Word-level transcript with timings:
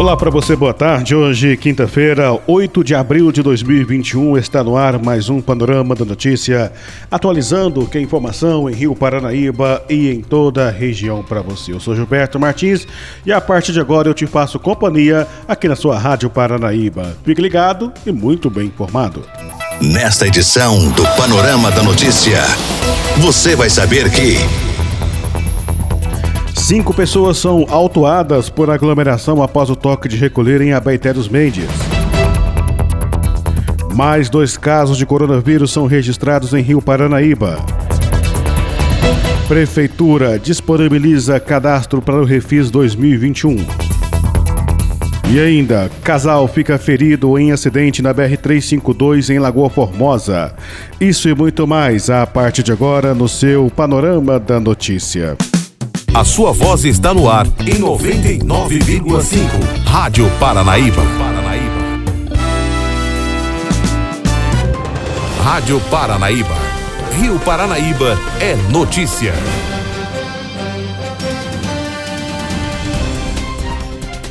Olá 0.00 0.16
para 0.16 0.30
você, 0.30 0.56
boa 0.56 0.72
tarde. 0.72 1.14
Hoje, 1.14 1.58
quinta-feira, 1.58 2.32
8 2.46 2.82
de 2.82 2.94
abril 2.94 3.30
de 3.30 3.42
2021, 3.42 4.38
está 4.38 4.64
no 4.64 4.74
ar 4.74 4.98
mais 4.98 5.28
um 5.28 5.42
Panorama 5.42 5.94
da 5.94 6.06
Notícia, 6.06 6.72
atualizando 7.10 7.86
que 7.86 7.98
a 7.98 8.00
informação 8.00 8.70
em 8.70 8.72
Rio 8.72 8.96
Paranaíba 8.96 9.84
e 9.90 10.08
em 10.08 10.22
toda 10.22 10.68
a 10.68 10.70
região 10.70 11.22
para 11.22 11.42
você. 11.42 11.74
Eu 11.74 11.80
sou 11.80 11.94
Gilberto 11.94 12.40
Martins 12.40 12.88
e 13.26 13.30
a 13.30 13.42
partir 13.42 13.72
de 13.72 13.80
agora 13.80 14.08
eu 14.08 14.14
te 14.14 14.26
faço 14.26 14.58
companhia 14.58 15.28
aqui 15.46 15.68
na 15.68 15.76
sua 15.76 15.98
Rádio 15.98 16.30
Paranaíba. 16.30 17.18
Fique 17.22 17.42
ligado 17.42 17.92
e 18.06 18.10
muito 18.10 18.48
bem 18.48 18.68
informado. 18.68 19.22
Nesta 19.82 20.26
edição 20.26 20.78
do 20.92 21.02
Panorama 21.14 21.70
da 21.70 21.82
Notícia, 21.82 22.40
você 23.18 23.54
vai 23.54 23.68
saber 23.68 24.10
que. 24.10 24.69
Cinco 26.54 26.94
pessoas 26.94 27.38
são 27.38 27.66
autuadas 27.68 28.48
por 28.48 28.70
aglomeração 28.70 29.42
após 29.42 29.70
o 29.70 29.76
toque 29.76 30.08
de 30.08 30.16
recolher 30.16 30.60
em 30.60 30.72
Abaeté 30.72 31.12
dos 31.12 31.28
Mendes. 31.28 31.68
Mais 33.94 34.30
dois 34.30 34.56
casos 34.56 34.96
de 34.96 35.04
coronavírus 35.04 35.72
são 35.72 35.86
registrados 35.86 36.54
em 36.54 36.62
Rio 36.62 36.80
Paranaíba. 36.80 37.58
Prefeitura 39.48 40.38
disponibiliza 40.38 41.40
cadastro 41.40 42.00
para 42.00 42.20
o 42.20 42.24
Refis 42.24 42.70
2021. 42.70 43.56
E 45.28 45.38
ainda, 45.38 45.90
casal 46.02 46.48
fica 46.48 46.76
ferido 46.76 47.38
em 47.38 47.52
acidente 47.52 48.02
na 48.02 48.12
BR-352 48.12 49.30
em 49.30 49.38
Lagoa 49.38 49.70
Formosa. 49.70 50.52
Isso 51.00 51.28
e 51.28 51.34
muito 51.34 51.66
mais 51.66 52.10
a 52.10 52.26
partir 52.26 52.64
de 52.64 52.72
agora 52.72 53.14
no 53.14 53.28
seu 53.28 53.70
Panorama 53.70 54.40
da 54.40 54.58
Notícia. 54.58 55.36
A 56.12 56.24
sua 56.24 56.52
voz 56.52 56.84
está 56.84 57.14
no 57.14 57.30
ar 57.30 57.46
em 57.60 57.80
99,5. 57.80 59.86
Rádio 59.86 60.28
Paranaíba. 60.40 61.02
Rádio 65.44 65.80
Paranaíba. 65.90 66.56
Rio 67.16 67.38
Paranaíba 67.38 68.18
é 68.40 68.56
notícia. 68.72 69.32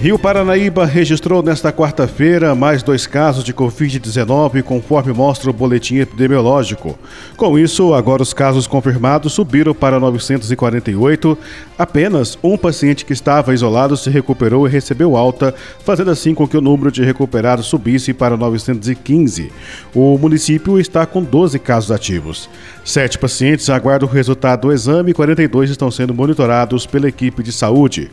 Rio 0.01 0.17
Paranaíba 0.17 0.85
registrou 0.85 1.43
nesta 1.43 1.73
quarta-feira 1.73 2.55
mais 2.55 2.81
dois 2.81 3.05
casos 3.05 3.43
de 3.43 3.53
Covid-19, 3.53 4.63
conforme 4.63 5.11
mostra 5.11 5.49
o 5.49 5.53
boletim 5.53 5.97
epidemiológico. 5.97 6.97
Com 7.35 7.59
isso, 7.59 7.93
agora 7.93 8.23
os 8.23 8.33
casos 8.33 8.65
confirmados 8.65 9.33
subiram 9.33 9.73
para 9.73 9.99
948. 9.99 11.37
Apenas 11.77 12.39
um 12.41 12.57
paciente 12.57 13.03
que 13.03 13.11
estava 13.11 13.53
isolado 13.53 13.97
se 13.97 14.09
recuperou 14.09 14.65
e 14.65 14.71
recebeu 14.71 15.17
alta, 15.17 15.53
fazendo 15.83 16.11
assim 16.11 16.33
com 16.33 16.47
que 16.47 16.55
o 16.55 16.61
número 16.61 16.93
de 16.93 17.03
recuperados 17.03 17.65
subisse 17.65 18.13
para 18.13 18.37
915. 18.37 19.51
O 19.93 20.17
município 20.17 20.79
está 20.79 21.05
com 21.05 21.21
12 21.21 21.59
casos 21.59 21.91
ativos. 21.91 22.49
Sete 22.85 23.19
pacientes 23.19 23.69
aguardam 23.69 24.07
o 24.07 24.11
resultado 24.11 24.61
do 24.61 24.71
exame 24.71 25.11
e 25.11 25.13
42 25.13 25.69
estão 25.69 25.91
sendo 25.91 26.13
monitorados 26.13 26.85
pela 26.85 27.09
equipe 27.09 27.43
de 27.43 27.51
saúde. 27.51 28.09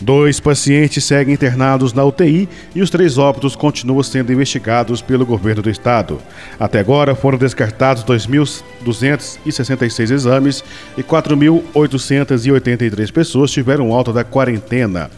Dois 0.00 0.40
pacientes 0.40 1.04
seguem 1.04 1.25
internados 1.32 1.92
na 1.92 2.04
UTI 2.04 2.48
e 2.74 2.82
os 2.82 2.90
três 2.90 3.18
óbitos 3.18 3.56
continuam 3.56 4.02
sendo 4.02 4.32
investigados 4.32 5.02
pelo 5.02 5.26
governo 5.26 5.62
do 5.62 5.70
estado. 5.70 6.18
Até 6.58 6.80
agora 6.80 7.14
foram 7.14 7.38
descartados 7.38 8.02
2.266 8.04 10.10
exames 10.10 10.64
e 10.96 11.02
4.883 11.02 13.12
pessoas 13.12 13.50
tiveram 13.50 13.92
alta 13.92 14.12
da 14.12 14.24
quarentena. 14.24 15.10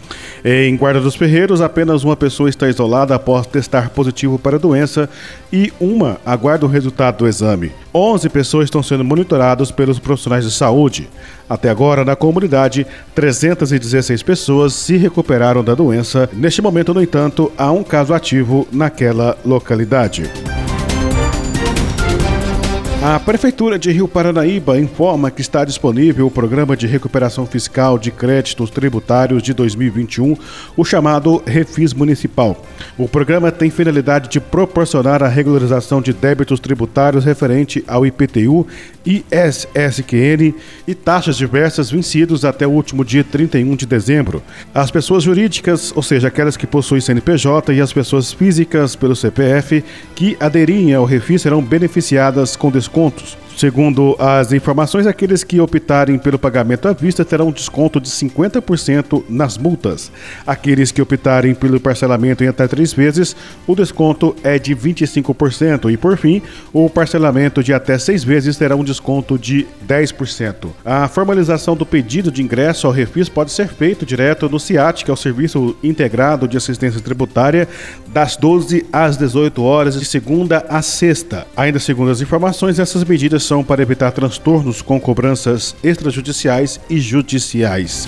Em 0.45 0.77
Guarda 0.77 1.01
dos 1.01 1.17
Ferreiros, 1.17 1.61
apenas 1.61 2.05
uma 2.05 2.17
pessoa 2.17 2.49
está 2.49 2.69
isolada 2.69 3.15
após 3.15 3.47
testar 3.47 3.91
positivo 3.91 4.39
para 4.39 4.57
a 4.57 4.61
doença 4.61 5.09
e 5.53 5.73
uma 5.81 6.19
aguarda 6.25 6.67
o 6.67 6.69
resultado 6.69 7.19
do 7.19 7.29
exame. 7.29 7.73
11 7.95 8.29
pessoas 8.29 8.65
estão 8.65 8.83
sendo 8.83 9.05
monitoradas 9.05 9.71
pelos 9.71 9.99
profissionais 9.99 10.45
de 10.45 10.51
saúde. 10.51 11.09
Até 11.49 11.71
agora, 11.71 12.05
na 12.05 12.15
comunidade, 12.15 12.87
316 13.15 14.23
pessoas 14.23 14.75
se 14.75 14.97
recuperaram 14.97 15.65
da 15.65 15.75
doença. 15.75 15.98
Neste 16.33 16.61
momento, 16.63 16.95
no 16.95 17.03
entanto, 17.03 17.53
há 17.57 17.71
um 17.71 17.83
caso 17.83 18.15
ativo 18.15 18.67
naquela 18.73 19.37
localidade. 19.45 20.29
A 23.01 23.21
Prefeitura 23.21 23.79
de 23.79 23.93
Rio 23.93 24.09
Paranaíba 24.09 24.77
informa 24.77 25.31
que 25.31 25.41
está 25.41 25.65
disponível 25.65 26.27
o 26.27 26.31
Programa 26.33 26.77
de 26.77 26.85
Recuperação 26.89 27.47
Fiscal 27.47 27.97
de 27.97 28.11
Créditos 28.11 28.71
Tributários 28.71 29.41
de 29.41 29.55
2021, 29.55 30.37
o 30.77 30.85
chamado 30.85 31.41
Refis 31.47 31.95
Municipal. 31.95 32.61
O 32.99 33.09
programa 33.09 33.53
tem 33.53 33.71
finalidade 33.71 34.29
de 34.29 34.41
proporcionar 34.41 35.23
a 35.23 35.29
regularização 35.29 36.03
de 36.03 36.13
débitos 36.13 36.59
tributários 36.59 37.25
referente 37.25 37.85
ao 37.87 38.05
IPTU, 38.05 38.67
ISSQN 39.07 40.53
e 40.87 40.93
taxas 40.93 41.37
diversas 41.37 41.93
vencidos 41.93 42.45
até 42.45 42.67
o 42.67 42.71
último 42.71 43.05
dia 43.05 43.23
31 43.23 43.77
de 43.77 43.87
dezembro. 43.87 44.43
As 44.75 44.91
pessoas 44.91 45.23
jurídicas, 45.23 45.93
ou 45.95 46.03
seja, 46.03 46.27
aquelas 46.27 46.57
que 46.57 46.67
possuem 46.67 47.01
CNPJ 47.01 47.73
e 47.73 47.81
as 47.81 47.93
pessoas 47.93 48.33
físicas 48.33 48.97
pelo 48.97 49.15
CPF 49.15 49.85
que 50.17 50.37
aderirem 50.41 50.95
ao 50.95 51.05
Refis 51.05 51.43
serão 51.43 51.63
beneficiadas 51.63 52.57
com 52.57 52.73
desconto 52.73 52.88
descontos. 52.89 53.37
Segundo 53.59 54.15
as 54.21 54.53
informações, 54.53 55.05
aqueles 55.05 55.43
que 55.43 55.61
optarem 55.61 56.17
pelo 56.17 56.39
pagamento 56.39 56.87
à 56.87 56.93
vista 56.93 57.25
terão 57.25 57.51
desconto 57.51 58.01
de 58.01 58.09
50% 58.09 59.25
nas 59.29 59.59
multas. 59.59 60.13
Aqueles 60.47 60.93
que 60.93 61.03
optarem 61.03 61.57
pelo 61.57 61.81
parcelamento 61.81 62.45
em 62.45 62.47
até 62.47 62.69
três 62.69 62.93
vezes, 62.93 63.35
o 63.67 63.75
desconto 63.75 64.37
é 64.45 64.61
de 64.61 64.77
25%. 64.77 65.93
E 65.93 65.97
por 65.97 66.17
fim, 66.17 66.41
o 66.73 66.89
parcelamento 66.89 67.61
de 67.61 67.75
até 67.75 67.99
seis 67.99 68.23
vezes 68.23 68.57
terá 68.57 68.77
um 68.77 68.85
desconto 68.85 69.37
de 69.37 69.67
10%. 69.89 70.69
A 70.85 71.09
formalização 71.09 71.75
do 71.75 71.85
pedido 71.85 72.31
de 72.31 72.41
ingresso 72.41 72.87
ao 72.87 72.93
refis 72.93 73.29
pode 73.29 73.51
ser 73.51 73.67
feito 73.67 74.07
direto 74.07 74.49
no 74.49 74.61
CIAT, 74.61 75.05
que 75.05 75.11
é 75.11 75.15
o 75.15 75.17
Serviço 75.17 75.77
Integrado 75.83 76.47
de 76.47 76.57
Assistência 76.57 77.01
Tributária, 77.01 77.67
das 78.07 78.37
12 78.37 78.87
às 78.93 79.17
18 79.17 79.61
horas, 79.65 79.99
de 79.99 80.05
segunda 80.05 80.65
a 80.69 80.81
sexta. 80.81 81.45
Ainda 81.57 81.81
segundo 81.81 82.13
as 82.13 82.21
informações, 82.21 82.79
essas 82.79 83.03
medidas 83.03 83.48
são 83.49 83.65
para 83.65 83.81
evitar 83.81 84.13
transtornos 84.13 84.83
com 84.83 85.01
cobranças 85.01 85.75
extrajudiciais 85.83 86.79
e 86.91 87.01
judiciais. 87.01 88.07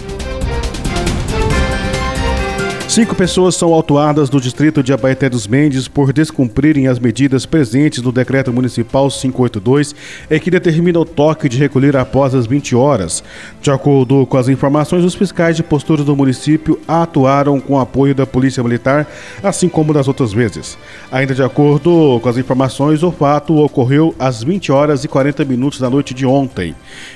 Cinco 2.90 3.14
pessoas 3.14 3.54
são 3.54 3.72
autuadas 3.72 4.28
do 4.28 4.40
distrito 4.40 4.82
de 4.82 4.92
Abaeté 4.92 5.28
dos 5.28 5.46
Mendes 5.46 5.86
por 5.86 6.12
descumprirem 6.12 6.88
as 6.88 6.98
medidas 6.98 7.46
presentes 7.46 8.02
no 8.02 8.10
Decreto 8.10 8.52
Municipal 8.52 9.08
582, 9.08 9.94
em 10.28 10.40
que 10.40 10.50
determina 10.50 10.98
o 10.98 11.04
toque 11.04 11.48
de 11.48 11.56
recolher 11.56 11.96
após 11.96 12.34
as 12.34 12.48
20 12.48 12.74
horas. 12.74 13.22
De 13.62 13.70
acordo 13.70 14.26
com 14.26 14.36
as 14.36 14.48
informações, 14.48 15.04
os 15.04 15.14
fiscais 15.14 15.54
de 15.54 15.62
postura 15.62 16.02
do 16.02 16.16
município 16.16 16.80
atuaram 16.88 17.60
com 17.60 17.78
apoio 17.78 18.12
da 18.12 18.26
Polícia 18.26 18.60
Militar, 18.60 19.06
assim 19.40 19.68
como 19.68 19.94
das 19.94 20.08
outras 20.08 20.32
vezes. 20.32 20.76
Ainda 21.12 21.32
de 21.32 21.44
acordo 21.44 22.18
com 22.20 22.28
as 22.28 22.38
informações, 22.38 23.04
o 23.04 23.12
fato 23.12 23.56
ocorreu 23.58 24.16
às 24.18 24.42
20 24.42 24.72
horas 24.72 25.04
e 25.04 25.08
40 25.08 25.44
minutos 25.44 25.78
da 25.78 25.88
noite 25.88 26.12
de 26.12 26.26
ontem. 26.26 26.74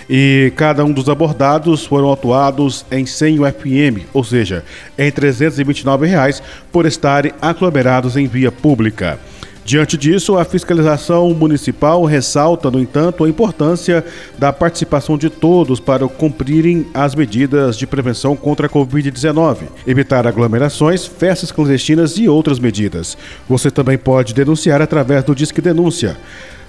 E 0.09 0.53
cada 0.55 0.85
um 0.85 0.93
dos 0.93 1.09
abordados 1.09 1.85
foram 1.85 2.07
autuados 2.07 2.87
em 2.93 3.05
100 3.05 3.41
UFM, 3.41 4.07
ou 4.13 4.23
seja, 4.23 4.65
em 4.97 5.11
300 5.11 5.64
reais 6.07 6.43
por 6.73 6.87
estarem 6.87 7.33
aglomerados 7.41 8.17
em 8.17 8.27
via 8.27 8.51
pública. 8.51 9.19
Diante 9.65 9.97
disso, 9.97 10.37
a 10.37 10.45
fiscalização 10.45 11.33
municipal 11.33 12.05
ressalta, 12.05 12.71
no 12.71 12.79
entanto, 12.79 13.25
a 13.25 13.29
importância 13.29 14.05
da 14.39 14.53
participação 14.53 15.17
de 15.17 15.31
todos 15.31 15.81
para 15.81 16.07
cumprirem 16.07 16.87
as 16.93 17.15
medidas 17.15 17.79
de 17.79 17.87
prevenção 17.87 18.37
contra 18.37 18.67
a 18.67 18.71
Covid-19, 18.71 19.61
evitar 19.87 20.27
aglomerações, 20.27 21.07
festas 21.07 21.51
clandestinas 21.51 22.19
e 22.19 22.29
outras 22.29 22.59
medidas. 22.59 23.17
Você 23.49 23.71
também 23.71 23.97
pode 23.97 24.35
denunciar 24.35 24.83
através 24.83 25.25
do 25.25 25.35
Disque 25.35 25.63
Denúncia 25.63 26.19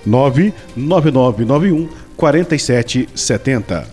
99991 0.05 1.89
4770. 2.15 3.87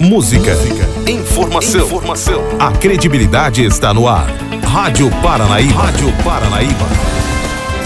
Música 0.00 0.87
Informação. 1.08 1.86
Informação. 1.86 2.44
A 2.60 2.70
credibilidade 2.70 3.64
está 3.64 3.94
no 3.94 4.06
ar. 4.06 4.26
Rádio 4.62 5.10
Paranaíba. 5.22 5.72
Rádio 5.72 6.12
Paranaíba. 6.22 6.86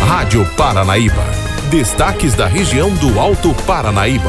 Rádio 0.01 0.47
Paranaíba. 0.57 1.25
Destaques 1.71 2.35
da 2.35 2.49
região 2.49 2.91
do 2.97 3.21
Alto 3.21 3.55
Paranaíba. 3.65 4.29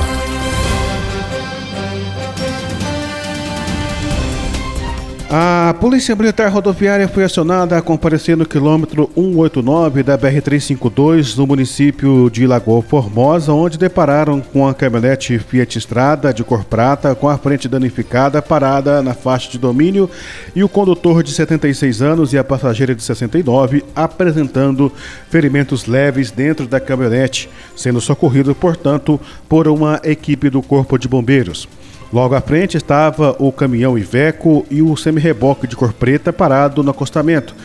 A 5.35 5.73
Polícia 5.81 6.15
Militar 6.15 6.47
Rodoviária 6.51 7.07
foi 7.07 7.23
acionada 7.23 7.75
a 7.75 7.81
comparecer 7.81 8.37
no 8.37 8.45
quilômetro 8.45 9.09
189 9.15 10.03
da 10.03 10.15
BR-352, 10.15 11.35
no 11.35 11.47
município 11.47 12.29
de 12.29 12.45
Lagoa 12.45 12.83
Formosa, 12.83 13.51
onde 13.51 13.79
depararam 13.79 14.39
com 14.39 14.67
a 14.67 14.75
caminhonete 14.75 15.39
Fiat 15.39 15.75
Estrada 15.75 16.31
de 16.31 16.43
cor 16.43 16.63
prata 16.63 17.15
com 17.15 17.27
a 17.27 17.35
frente 17.35 17.67
danificada 17.67 18.43
parada 18.43 19.01
na 19.01 19.15
faixa 19.15 19.49
de 19.49 19.57
domínio 19.57 20.07
e 20.55 20.63
o 20.63 20.69
condutor 20.69 21.23
de 21.23 21.31
76 21.31 22.03
anos 22.03 22.31
e 22.31 22.37
a 22.37 22.43
passageira 22.43 22.93
de 22.93 23.01
69 23.01 23.83
apresentando 23.95 24.93
ferimentos 25.31 25.87
leves 25.87 26.29
dentro 26.29 26.67
da 26.67 26.79
caminhonete, 26.79 27.49
sendo 27.75 27.99
socorrido, 27.99 28.53
portanto, 28.53 29.19
por 29.49 29.67
uma 29.67 29.99
equipe 30.03 30.47
do 30.51 30.61
Corpo 30.61 30.95
de 30.99 31.07
Bombeiros. 31.07 31.67
Logo 32.13 32.35
à 32.35 32.41
frente 32.41 32.77
estava 32.77 33.35
o 33.39 33.51
caminhão 33.51 33.97
Iveco 33.97 34.67
e 34.69 34.83
o 34.83 34.95
semi-reboque 34.95 35.65
de 35.65 35.75
cor 35.75 35.91
preta 35.91 36.31
parado 36.31 36.83
no 36.83 36.91
acostamento. 36.91 37.55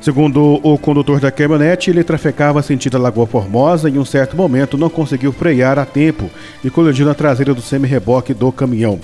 Segundo 0.00 0.58
o 0.62 0.78
condutor 0.78 1.20
da 1.20 1.30
caminhonete, 1.30 1.90
ele 1.90 2.02
trafegava 2.02 2.62
sentido 2.62 2.96
Lagoa 2.96 3.26
Formosa 3.26 3.90
e 3.90 3.92
em 3.92 3.98
um 3.98 4.04
certo 4.06 4.34
momento 4.34 4.78
não 4.78 4.88
conseguiu 4.88 5.34
frear 5.34 5.78
a 5.78 5.84
tempo 5.84 6.30
e 6.64 6.70
colidiu 6.70 7.04
na 7.04 7.12
traseira 7.12 7.52
do 7.52 7.60
semi-reboque 7.60 8.32
do 8.32 8.50
caminhão. 8.50 8.98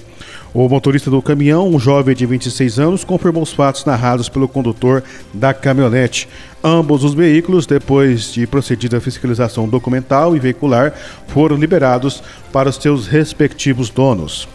O 0.54 0.66
motorista 0.66 1.10
do 1.10 1.20
caminhão, 1.20 1.69
um 1.69 1.78
jovem 1.78 2.16
de 2.16 2.25
26 2.25 2.78
anos, 2.78 3.04
confirmou 3.04 3.43
os 3.43 3.52
fatos 3.52 3.84
narrados 3.84 4.31
pelo 4.31 4.48
condutor 4.48 5.02
da 5.34 5.52
caminhonete. 5.52 6.26
Ambos 6.64 7.04
os 7.04 7.12
veículos, 7.12 7.66
depois 7.66 8.32
de 8.32 8.46
procedida 8.46 8.98
fiscalização 8.98 9.69
documental 9.69 10.34
e 10.34 10.38
veicular, 10.38 10.94
foram 11.26 11.54
liberados 11.54 12.22
para 12.50 12.70
os 12.70 12.76
seus 12.76 13.06
respectivos 13.06 13.90
donos. 13.90 14.48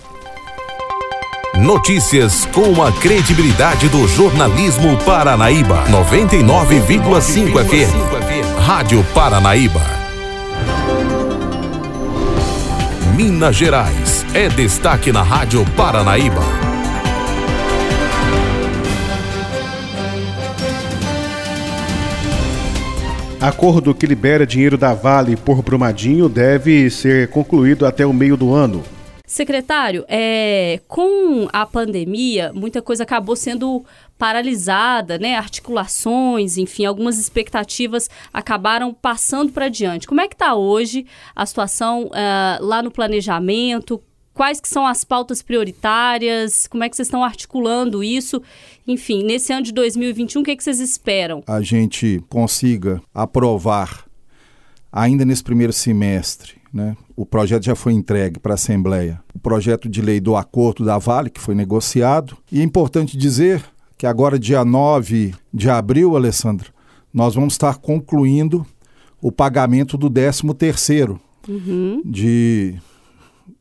Notícias 1.61 2.43
com 2.47 2.81
a 2.81 2.91
credibilidade 2.91 3.87
do 3.87 4.07
jornalismo 4.07 4.97
Paranaíba. 5.05 5.83
99,5 5.89 7.63
FM. 7.63 8.59
Rádio 8.65 9.05
Paranaíba. 9.13 9.79
Minas 13.15 13.55
Gerais 13.55 14.25
é 14.33 14.49
destaque 14.49 15.11
na 15.11 15.21
Rádio 15.21 15.63
Paranaíba. 15.77 16.41
Acordo 23.39 23.93
que 23.93 24.07
libera 24.07 24.47
dinheiro 24.47 24.79
da 24.79 24.95
Vale 24.95 25.35
por 25.35 25.61
Brumadinho 25.61 26.27
deve 26.27 26.89
ser 26.89 27.29
concluído 27.29 27.85
até 27.85 28.03
o 28.03 28.11
meio 28.11 28.35
do 28.35 28.51
ano. 28.51 28.83
Secretário, 29.31 30.03
é, 30.09 30.81
com 30.89 31.47
a 31.53 31.65
pandemia, 31.65 32.51
muita 32.53 32.81
coisa 32.81 33.03
acabou 33.03 33.33
sendo 33.33 33.81
paralisada, 34.17 35.17
né? 35.17 35.37
Articulações, 35.37 36.57
enfim, 36.57 36.83
algumas 36.83 37.17
expectativas 37.17 38.09
acabaram 38.33 38.93
passando 38.93 39.53
para 39.53 39.69
diante. 39.69 40.05
Como 40.05 40.19
é 40.19 40.27
que 40.27 40.35
está 40.35 40.53
hoje 40.53 41.05
a 41.33 41.45
situação 41.45 42.07
uh, 42.07 42.11
lá 42.59 42.83
no 42.83 42.91
planejamento? 42.91 44.03
Quais 44.33 44.59
que 44.59 44.67
são 44.67 44.85
as 44.85 45.05
pautas 45.05 45.41
prioritárias? 45.41 46.67
Como 46.67 46.83
é 46.83 46.89
que 46.89 46.97
vocês 46.97 47.07
estão 47.07 47.23
articulando 47.23 48.03
isso? 48.03 48.41
Enfim, 48.85 49.23
nesse 49.23 49.53
ano 49.53 49.63
de 49.63 49.71
2021, 49.71 50.41
o 50.41 50.43
que, 50.43 50.51
é 50.51 50.55
que 50.57 50.63
vocês 50.63 50.81
esperam? 50.81 51.41
A 51.47 51.61
gente 51.61 52.21
consiga 52.27 53.01
aprovar 53.13 54.03
ainda 54.91 55.23
nesse 55.23 55.41
primeiro 55.41 55.71
semestre 55.71 56.60
né? 56.73 56.95
O 57.15 57.25
projeto 57.25 57.65
já 57.65 57.75
foi 57.75 57.93
entregue 57.93 58.39
para 58.39 58.53
a 58.53 58.55
Assembleia. 58.55 59.21
O 59.33 59.39
projeto 59.39 59.89
de 59.89 60.01
lei 60.01 60.19
do 60.19 60.35
acordo 60.35 60.85
da 60.85 60.97
Vale, 60.97 61.29
que 61.29 61.39
foi 61.39 61.53
negociado. 61.53 62.37
E 62.51 62.61
é 62.61 62.63
importante 62.63 63.17
dizer 63.17 63.63
que 63.97 64.05
agora, 64.05 64.39
dia 64.39 64.65
9 64.65 65.33
de 65.53 65.69
abril, 65.69 66.15
Alessandra, 66.15 66.69
nós 67.13 67.35
vamos 67.35 67.53
estar 67.53 67.77
concluindo 67.77 68.65
o 69.21 69.31
pagamento 69.31 69.97
do 69.97 70.09
13 70.09 70.53
terceiro 70.55 71.19
uhum. 71.47 72.01
de 72.03 72.75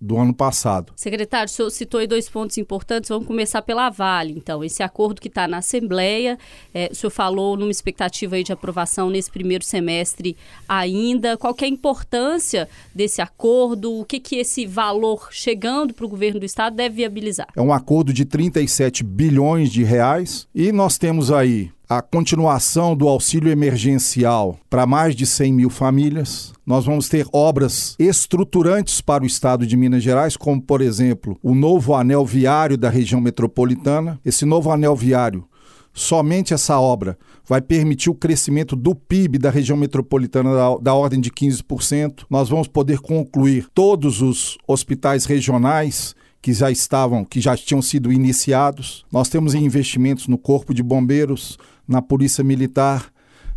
do 0.00 0.16
ano 0.16 0.32
passado. 0.32 0.92
Secretário, 0.96 1.46
o 1.46 1.52
senhor 1.52 1.70
citou 1.70 2.00
aí 2.00 2.06
dois 2.06 2.28
pontos 2.28 2.56
importantes. 2.56 3.10
Vamos 3.10 3.26
começar 3.26 3.60
pela 3.60 3.90
Vale, 3.90 4.32
então. 4.32 4.64
Esse 4.64 4.82
acordo 4.82 5.20
que 5.20 5.28
está 5.28 5.46
na 5.46 5.58
Assembleia, 5.58 6.38
é, 6.72 6.88
o 6.90 6.94
senhor 6.94 7.10
falou 7.10 7.56
numa 7.56 7.70
expectativa 7.70 8.36
aí 8.36 8.42
de 8.42 8.52
aprovação 8.52 9.10
nesse 9.10 9.30
primeiro 9.30 9.62
semestre 9.62 10.36
ainda. 10.66 11.36
Qual 11.36 11.54
é 11.60 11.64
a 11.64 11.68
importância 11.68 12.68
desse 12.94 13.20
acordo? 13.20 13.92
O 13.92 14.04
que, 14.04 14.18
que 14.18 14.36
esse 14.36 14.66
valor 14.66 15.28
chegando 15.30 15.92
para 15.92 16.06
o 16.06 16.08
governo 16.08 16.40
do 16.40 16.46
Estado 16.46 16.76
deve 16.76 16.96
viabilizar? 16.96 17.48
É 17.54 17.60
um 17.60 17.72
acordo 17.72 18.12
de 18.12 18.24
37 18.24 19.04
bilhões 19.04 19.70
de 19.70 19.84
reais 19.84 20.48
e 20.54 20.72
nós 20.72 20.96
temos 20.96 21.30
aí 21.30 21.70
a 21.90 22.00
continuação 22.00 22.94
do 22.94 23.08
auxílio 23.08 23.50
emergencial 23.50 24.56
para 24.70 24.86
mais 24.86 25.16
de 25.16 25.26
100 25.26 25.52
mil 25.52 25.68
famílias. 25.68 26.52
Nós 26.64 26.84
vamos 26.84 27.08
ter 27.08 27.26
obras 27.32 27.96
estruturantes 27.98 29.00
para 29.00 29.24
o 29.24 29.26
estado 29.26 29.66
de 29.66 29.76
Minas 29.76 30.00
Gerais, 30.00 30.36
como, 30.36 30.62
por 30.62 30.82
exemplo, 30.82 31.36
o 31.42 31.52
novo 31.52 31.92
anel 31.92 32.24
viário 32.24 32.78
da 32.78 32.88
região 32.88 33.20
metropolitana. 33.20 34.20
Esse 34.24 34.44
novo 34.44 34.70
anel 34.70 34.94
viário 34.94 35.50
Somente 35.92 36.54
essa 36.54 36.78
obra 36.78 37.18
vai 37.46 37.60
permitir 37.60 38.10
o 38.10 38.14
crescimento 38.14 38.76
do 38.76 38.94
PIB 38.94 39.38
da 39.38 39.50
região 39.50 39.76
metropolitana 39.76 40.54
da, 40.54 40.76
da, 40.76 40.94
ordem 40.94 41.20
de 41.20 41.30
15%. 41.30 42.24
Nós 42.30 42.48
vamos 42.48 42.68
poder 42.68 43.00
concluir 43.00 43.66
todos 43.74 44.22
os 44.22 44.56
hospitais 44.68 45.24
regionais 45.24 46.14
que 46.42 46.52
já 46.52 46.70
estavam, 46.70 47.24
que 47.24 47.40
já 47.40 47.56
tinham 47.56 47.82
sido 47.82 48.12
iniciados. 48.12 49.04
Nós 49.12 49.28
temos 49.28 49.54
investimentos 49.54 50.26
no 50.26 50.38
Corpo 50.38 50.72
de 50.72 50.82
Bombeiros, 50.82 51.58
na 51.86 52.00
Polícia 52.00 52.42
Militar, 52.42 53.10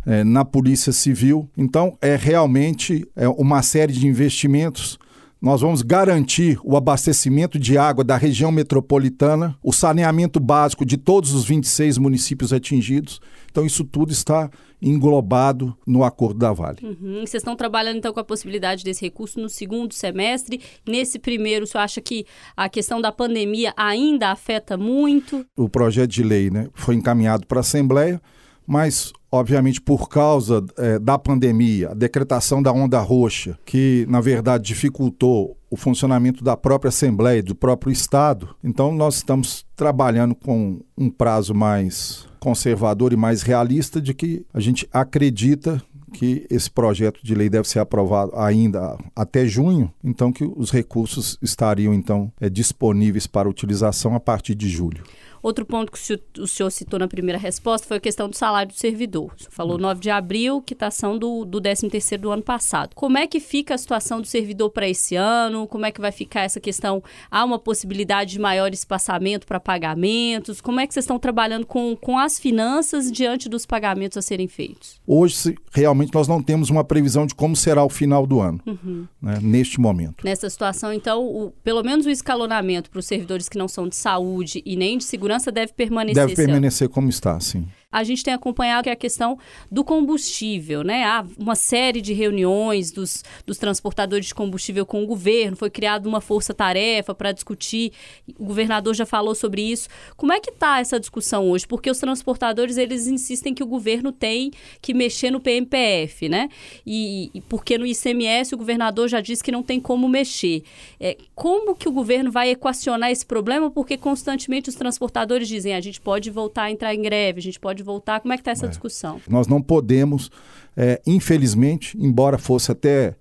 é, 0.06 0.22
na 0.22 0.44
Polícia 0.44 0.92
Civil. 0.92 1.48
Então, 1.56 1.96
é 2.00 2.16
realmente 2.16 3.06
é 3.16 3.28
uma 3.28 3.62
série 3.62 3.92
de 3.92 4.06
investimentos. 4.06 4.98
Nós 5.44 5.60
vamos 5.60 5.82
garantir 5.82 6.58
o 6.64 6.74
abastecimento 6.74 7.58
de 7.58 7.76
água 7.76 8.02
da 8.02 8.16
região 8.16 8.50
metropolitana, 8.50 9.54
o 9.62 9.74
saneamento 9.74 10.40
básico 10.40 10.86
de 10.86 10.96
todos 10.96 11.34
os 11.34 11.44
26 11.44 11.98
municípios 11.98 12.50
atingidos. 12.50 13.20
Então, 13.50 13.66
isso 13.66 13.84
tudo 13.84 14.10
está 14.10 14.50
englobado 14.80 15.76
no 15.86 16.02
acordo 16.02 16.38
da 16.38 16.50
Vale. 16.50 16.78
Uhum. 16.82 17.26
Vocês 17.26 17.42
estão 17.42 17.54
trabalhando 17.54 17.98
então 17.98 18.10
com 18.10 18.20
a 18.20 18.24
possibilidade 18.24 18.84
desse 18.84 19.02
recurso 19.02 19.38
no 19.38 19.50
segundo 19.50 19.92
semestre. 19.92 20.62
Nesse 20.88 21.18
primeiro, 21.18 21.64
o 21.64 21.66
senhor 21.66 21.84
acha 21.84 22.00
que 22.00 22.24
a 22.56 22.66
questão 22.66 22.98
da 22.98 23.12
pandemia 23.12 23.74
ainda 23.76 24.30
afeta 24.30 24.78
muito? 24.78 25.44
O 25.58 25.68
projeto 25.68 26.10
de 26.10 26.22
lei 26.22 26.48
né, 26.48 26.70
foi 26.72 26.94
encaminhado 26.94 27.46
para 27.46 27.58
a 27.58 27.60
Assembleia, 27.60 28.18
mas 28.66 29.12
obviamente 29.34 29.80
por 29.80 30.08
causa 30.08 30.64
é, 30.76 30.98
da 30.98 31.18
pandemia, 31.18 31.90
a 31.90 31.94
decretação 31.94 32.62
da 32.62 32.72
onda 32.72 33.00
roxa, 33.00 33.58
que 33.64 34.06
na 34.08 34.20
verdade 34.20 34.64
dificultou 34.64 35.56
o 35.68 35.76
funcionamento 35.76 36.44
da 36.44 36.56
própria 36.56 36.88
Assembleia, 36.88 37.42
do 37.42 37.54
próprio 37.54 37.92
Estado. 37.92 38.54
Então 38.62 38.94
nós 38.94 39.16
estamos 39.16 39.66
trabalhando 39.74 40.34
com 40.34 40.80
um 40.96 41.10
prazo 41.10 41.52
mais 41.52 42.26
conservador 42.38 43.12
e 43.12 43.16
mais 43.16 43.42
realista 43.42 44.00
de 44.00 44.14
que 44.14 44.46
a 44.54 44.60
gente 44.60 44.88
acredita 44.92 45.82
que 46.12 46.46
esse 46.48 46.70
projeto 46.70 47.18
de 47.24 47.34
lei 47.34 47.50
deve 47.50 47.68
ser 47.68 47.80
aprovado 47.80 48.30
ainda 48.36 48.96
até 49.16 49.44
junho, 49.46 49.92
então 50.02 50.32
que 50.32 50.44
os 50.44 50.70
recursos 50.70 51.36
estariam 51.42 51.92
então 51.92 52.32
é, 52.40 52.48
disponíveis 52.48 53.26
para 53.26 53.48
utilização 53.48 54.14
a 54.14 54.20
partir 54.20 54.54
de 54.54 54.68
julho. 54.68 55.02
Outro 55.44 55.66
ponto 55.66 55.92
que 55.92 55.98
o 56.40 56.46
senhor 56.46 56.70
citou 56.70 56.98
na 56.98 57.06
primeira 57.06 57.38
resposta 57.38 57.86
foi 57.86 57.98
a 57.98 58.00
questão 58.00 58.30
do 58.30 58.34
salário 58.34 58.72
do 58.72 58.78
servidor. 58.78 59.26
O 59.36 59.38
senhor 59.38 59.50
falou 59.50 59.76
9 59.76 60.00
de 60.00 60.08
abril, 60.08 60.62
quitação 60.62 61.18
do, 61.18 61.44
do 61.44 61.60
13º 61.60 62.16
do 62.16 62.30
ano 62.30 62.42
passado. 62.42 62.94
Como 62.94 63.18
é 63.18 63.26
que 63.26 63.38
fica 63.38 63.74
a 63.74 63.78
situação 63.78 64.22
do 64.22 64.26
servidor 64.26 64.70
para 64.70 64.88
esse 64.88 65.16
ano? 65.16 65.68
Como 65.68 65.84
é 65.84 65.92
que 65.92 66.00
vai 66.00 66.10
ficar 66.10 66.44
essa 66.44 66.58
questão? 66.58 67.02
Há 67.30 67.44
uma 67.44 67.58
possibilidade 67.58 68.30
de 68.30 68.38
maior 68.38 68.72
espaçamento 68.72 69.46
para 69.46 69.60
pagamentos? 69.60 70.62
Como 70.62 70.80
é 70.80 70.86
que 70.86 70.94
vocês 70.94 71.04
estão 71.04 71.18
trabalhando 71.18 71.66
com, 71.66 71.94
com 71.94 72.18
as 72.18 72.38
finanças 72.38 73.12
diante 73.12 73.46
dos 73.46 73.66
pagamentos 73.66 74.16
a 74.16 74.22
serem 74.22 74.48
feitos? 74.48 74.98
Hoje, 75.06 75.56
realmente, 75.70 76.14
nós 76.14 76.26
não 76.26 76.42
temos 76.42 76.70
uma 76.70 76.84
previsão 76.84 77.26
de 77.26 77.34
como 77.34 77.54
será 77.54 77.84
o 77.84 77.90
final 77.90 78.26
do 78.26 78.40
ano, 78.40 78.62
uhum. 78.66 79.06
né, 79.20 79.38
neste 79.42 79.78
momento. 79.78 80.24
Nessa 80.24 80.48
situação, 80.48 80.90
então, 80.90 81.22
o, 81.22 81.52
pelo 81.62 81.82
menos 81.82 82.06
o 82.06 82.10
escalonamento 82.10 82.88
para 82.88 83.00
os 83.00 83.04
servidores 83.04 83.46
que 83.46 83.58
não 83.58 83.68
são 83.68 83.86
de 83.86 83.94
saúde 83.94 84.62
e 84.64 84.74
nem 84.74 84.96
de 84.96 85.04
segurança 85.04 85.33
segurança 85.34 85.52
deve 85.52 85.72
permanecer. 85.72 86.26
Deve 86.26 86.34
permanecer 86.36 86.88
como 86.88 87.08
está, 87.08 87.38
sim. 87.40 87.66
A 87.94 88.02
gente 88.02 88.24
tem 88.24 88.34
acompanhado 88.34 88.82
que 88.82 88.90
é 88.90 88.92
a 88.92 88.96
questão 88.96 89.38
do 89.70 89.84
combustível, 89.84 90.82
né? 90.82 91.04
Há 91.04 91.24
uma 91.38 91.54
série 91.54 92.00
de 92.00 92.12
reuniões 92.12 92.90
dos, 92.90 93.22
dos 93.46 93.56
transportadores 93.56 94.26
de 94.26 94.34
combustível 94.34 94.84
com 94.84 95.04
o 95.04 95.06
governo, 95.06 95.56
foi 95.56 95.70
criada 95.70 96.08
uma 96.08 96.20
força-tarefa 96.20 97.14
para 97.14 97.30
discutir, 97.30 97.92
o 98.36 98.46
governador 98.46 98.94
já 98.94 99.06
falou 99.06 99.32
sobre 99.32 99.62
isso. 99.62 99.88
Como 100.16 100.32
é 100.32 100.40
que 100.40 100.50
está 100.50 100.80
essa 100.80 100.98
discussão 100.98 101.48
hoje? 101.48 101.68
Porque 101.68 101.88
os 101.88 101.98
transportadores, 101.98 102.76
eles 102.78 103.06
insistem 103.06 103.54
que 103.54 103.62
o 103.62 103.66
governo 103.66 104.10
tem 104.10 104.50
que 104.82 104.92
mexer 104.92 105.30
no 105.30 105.38
PMPF, 105.38 106.28
né? 106.28 106.48
E, 106.84 107.30
e 107.32 107.40
porque 107.42 107.78
no 107.78 107.86
ICMS 107.86 108.56
o 108.56 108.58
governador 108.58 109.06
já 109.06 109.20
disse 109.20 109.44
que 109.44 109.52
não 109.52 109.62
tem 109.62 109.78
como 109.78 110.08
mexer. 110.08 110.64
É, 110.98 111.16
como 111.32 111.76
que 111.76 111.88
o 111.88 111.92
governo 111.92 112.32
vai 112.32 112.50
equacionar 112.50 113.12
esse 113.12 113.24
problema? 113.24 113.70
Porque 113.70 113.96
constantemente 113.96 114.68
os 114.68 114.74
transportadores 114.74 115.46
dizem, 115.46 115.76
a 115.76 115.80
gente 115.80 116.00
pode 116.00 116.28
voltar 116.28 116.64
a 116.64 116.70
entrar 116.72 116.92
em 116.92 117.00
greve, 117.00 117.38
a 117.38 117.42
gente 117.42 117.60
pode 117.60 117.83
voltar? 117.84 118.20
Como 118.20 118.32
é 118.32 118.36
que 118.36 118.40
está 118.40 118.50
essa 118.50 118.66
é. 118.66 118.68
discussão? 118.68 119.20
Nós 119.28 119.46
não 119.46 119.60
podemos, 119.60 120.30
é, 120.76 121.00
infelizmente, 121.06 121.96
embora 122.00 122.38
fosse 122.38 122.72
até 122.72 123.16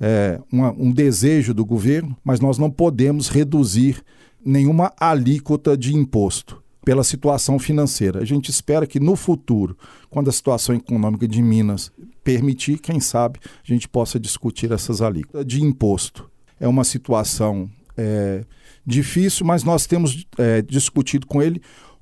é, 0.00 0.40
uma, 0.52 0.72
um 0.72 0.92
desejo 0.92 1.54
do 1.54 1.64
governo, 1.64 2.16
mas 2.24 2.40
nós 2.40 2.58
não 2.58 2.70
podemos 2.70 3.28
reduzir 3.28 4.02
nenhuma 4.44 4.92
alíquota 4.98 5.76
de 5.76 5.94
imposto 5.94 6.62
pela 6.84 7.04
situação 7.04 7.58
financeira. 7.58 8.20
A 8.20 8.24
gente 8.24 8.50
espera 8.50 8.86
que 8.86 8.98
no 8.98 9.14
futuro, 9.14 9.76
quando 10.08 10.30
a 10.30 10.32
situação 10.32 10.74
econômica 10.74 11.28
de 11.28 11.42
Minas 11.42 11.92
permitir, 12.24 12.78
quem 12.78 12.98
sabe, 12.98 13.40
a 13.44 13.72
gente 13.72 13.88
possa 13.88 14.18
discutir 14.18 14.72
essas 14.72 15.02
alíquotas 15.02 15.46
de 15.46 15.62
imposto. 15.62 16.30
É 16.58 16.66
uma 16.66 16.84
situação 16.84 17.68
é, 17.96 18.44
difícil, 18.86 19.44
mas 19.44 19.64
nós 19.64 19.86
temos 19.86 20.26
é, 20.38 20.62
discutido 20.62 21.26
com 21.26 21.42
ele 21.42 21.60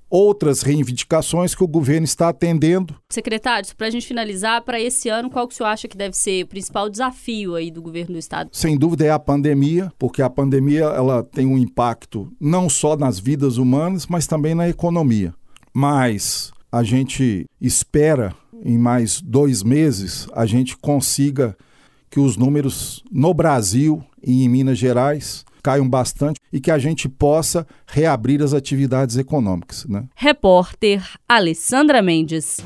outras 0.09 0.63
reivindicações 0.63 1.55
que 1.55 1.65
o 1.65 1.69
governo 1.69 2.05
está 2.05 2.29
atendendo. 2.29 2.95
Secretário, 3.11 3.69
para 3.77 3.87
a 3.87 3.91
gente 3.91 4.07
finalizar, 4.07 4.63
para 4.63 4.81
esse 4.81 5.09
ano, 5.09 5.31
qual 5.31 5.47
que 5.47 5.55
o 5.55 5.57
senhor 5.57 5.69
acha 5.69 5.89
que 5.89 5.97
deve 5.97 6.17
ser 6.17 6.45
o 6.45 6.49
principal 6.49 6.89
desafio 6.89 7.55
aí 7.55 7.71
do 7.71 7.83
governo 7.83 8.15
do 8.15 8.19
estado? 8.19 8.51
Sem 8.53 8.77
dúvida 8.77 9.05
é 9.05 9.11
a 9.11 9.19
pandemia, 9.19 9.93
porque 9.99 10.23
a 10.23 10.31
pandemia 10.31 10.85
ela 10.85 11.23
tem 11.23 11.47
um 11.47 11.59
impacto 11.59 12.33
não 12.41 12.69
só 12.69 12.97
nas 12.97 13.19
vidas 13.19 13.57
humanas, 13.57 14.07
mas 14.07 14.27
também 14.27 14.55
na 14.55 14.69
economia. 14.69 15.35
Mas 15.73 16.53
a 16.71 16.83
gente 16.83 17.47
espera 17.61 18.35
em 18.65 18.79
mais 18.79 19.21
dois 19.21 19.63
meses 19.63 20.27
a 20.33 20.47
gente 20.47 20.77
consiga 20.77 21.57
que 22.11 22.21
os 22.21 22.37
números 22.37 23.03
no 23.11 23.35
Brasil 23.35 24.03
e 24.23 24.45
em 24.45 24.49
Minas 24.49 24.79
Gerais 24.79 25.45
caiam 25.67 25.89
bastante 25.89 26.39
e 26.53 26.61
que 26.61 26.71
a 26.71 26.79
gente 26.79 27.09
possa 27.09 27.67
reabrir 27.89 28.41
as 28.41 28.55
atividades 28.55 29.17
econômicas. 29.17 29.85
Né? 29.87 30.05
Repórter 30.15 31.05
Alessandra 31.29 32.01
Mendes. 32.01 32.59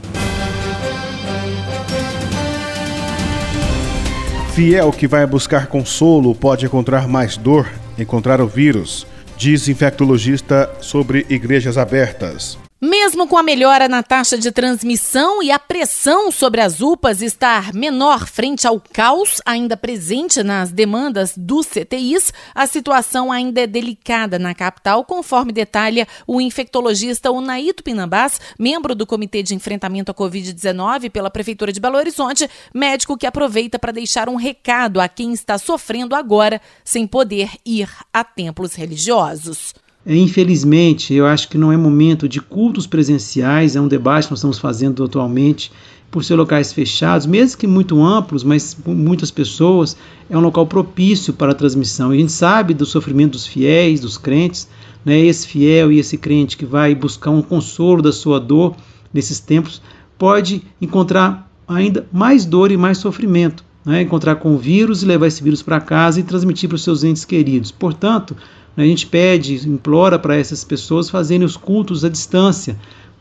Fiel 4.53 4.93
que 4.93 5.07
vai 5.07 5.27
buscar 5.27 5.67
consolo 5.69 6.35
pode 6.35 6.67
encontrar 6.67 7.09
mais 7.09 7.39
dor, 7.39 7.67
encontrar 7.99 8.39
o 8.39 8.47
vírus, 8.47 9.07
diz 9.35 9.67
infectologista 9.67 10.71
sobre 10.83 11.25
igrejas 11.31 11.79
abertas. 11.79 12.59
Mesmo 12.83 13.29
com 13.29 13.37
a 13.37 13.43
melhora 13.43 13.91
na 13.91 14.03
taxa 14.03 14.39
de 14.39 14.51
transmissão 14.51 15.43
e 15.43 15.51
a 15.51 15.59
pressão 15.59 16.33
sobre 16.33 16.63
as 16.63 16.81
UPAs 16.81 17.21
estar 17.21 17.75
menor 17.75 18.27
frente 18.27 18.67
ao 18.67 18.81
caos 18.81 19.39
ainda 19.45 19.77
presente 19.77 20.43
nas 20.43 20.73
demandas 20.73 21.35
dos 21.37 21.67
CTIs, 21.67 22.33
a 22.55 22.67
situação 22.67 23.31
ainda 23.31 23.61
é 23.61 23.67
delicada 23.67 24.39
na 24.39 24.55
capital, 24.55 25.05
conforme 25.05 25.53
detalha 25.53 26.09
o 26.27 26.41
infectologista 26.41 27.31
Unaito 27.31 27.85
Pinambás, 27.85 28.41
membro 28.59 28.95
do 28.95 29.07
Comitê 29.07 29.43
de 29.43 29.55
Enfrentamento 29.55 30.11
à 30.11 30.15
Covid-19 30.15 31.11
pela 31.11 31.31
Prefeitura 31.31 31.75
de 31.75 31.81
Belo 31.81 31.99
Horizonte, 31.99 32.49
médico 32.73 33.19
que 33.19 33.27
aproveita 33.27 33.79
para 33.79 33.93
deixar 33.93 34.27
um 34.27 34.37
recado 34.37 35.03
a 35.03 35.07
quem 35.07 35.35
está 35.35 35.59
sofrendo 35.59 36.17
agora 36.17 36.63
sem 36.83 37.07
poder 37.07 37.51
ir 37.63 37.91
a 38.11 38.25
templos 38.25 38.75
religiosos. 38.75 39.75
É, 40.05 40.17
infelizmente, 40.17 41.13
eu 41.13 41.27
acho 41.27 41.49
que 41.49 41.59
não 41.59 41.71
é 41.71 41.77
momento 41.77 42.29
de 42.29 42.41
cultos 42.41 42.87
presenciais, 42.87 43.77
é 43.77 43.81
um 43.81 43.89
debate 43.89 44.27
que 44.27 44.33
nós 44.33 44.39
estamos 44.39 44.59
fazendo 44.59 45.05
atualmente, 45.05 45.71
por 46.11 46.25
ser 46.25 46.35
locais 46.35 46.73
fechados, 46.73 47.27
mesmo 47.27 47.59
que 47.59 47.67
muito 47.67 48.03
amplos, 48.03 48.43
mas 48.43 48.77
muitas 48.85 49.31
pessoas, 49.31 49.97
é 50.29 50.37
um 50.37 50.41
local 50.41 50.67
propício 50.67 51.33
para 51.33 51.53
a 51.53 51.55
transmissão. 51.55 52.11
A 52.11 52.17
gente 52.17 52.33
sabe 52.33 52.75
do 52.75 52.85
sofrimento 52.85 53.33
dos 53.33 53.47
fiéis, 53.47 54.01
dos 54.01 54.19
crentes, 54.19 54.69
né? 55.05 55.19
esse 55.21 55.47
fiel 55.47 55.93
e 55.93 55.99
esse 55.99 56.19
crente 56.19 56.57
que 56.57 56.67
vai 56.67 56.95
buscar 56.95 57.31
um 57.31 57.43
consolo 57.43 58.03
da 58.03 58.13
sua 58.13 58.41
dor 58.41 58.75
nesses 59.15 59.39
tempos, 59.39 59.81
pode 60.19 60.63
encontrar 60.81 61.49
ainda 61.67 62.07
mais 62.13 62.45
dor 62.45 62.73
e 62.73 62.77
mais 62.77 62.99
sofrimento. 62.99 63.65
Né? 63.85 64.03
Encontrar 64.03 64.37
com 64.37 64.55
o 64.55 64.59
vírus 64.59 65.03
e 65.03 65.07
levar 65.07 65.29
esse 65.29 65.43
vírus 65.43 65.63
para 65.63 65.81
casa 65.81 66.19
e 66.19 66.25
transmitir 66.25 66.69
para 66.69 66.77
os 66.77 66.83
seus 66.83 67.05
entes 67.05 67.25
queridos. 67.25 67.71
Portanto, 67.71 68.37
a 68.77 68.83
gente 68.83 69.07
pede, 69.07 69.69
implora 69.69 70.19
para 70.19 70.37
essas 70.37 70.65
pessoas 70.65 71.11
fazerem 71.11 71.45
os 71.45 71.57
cultos 71.57 72.05
à 72.05 72.09
distância, 72.09 72.77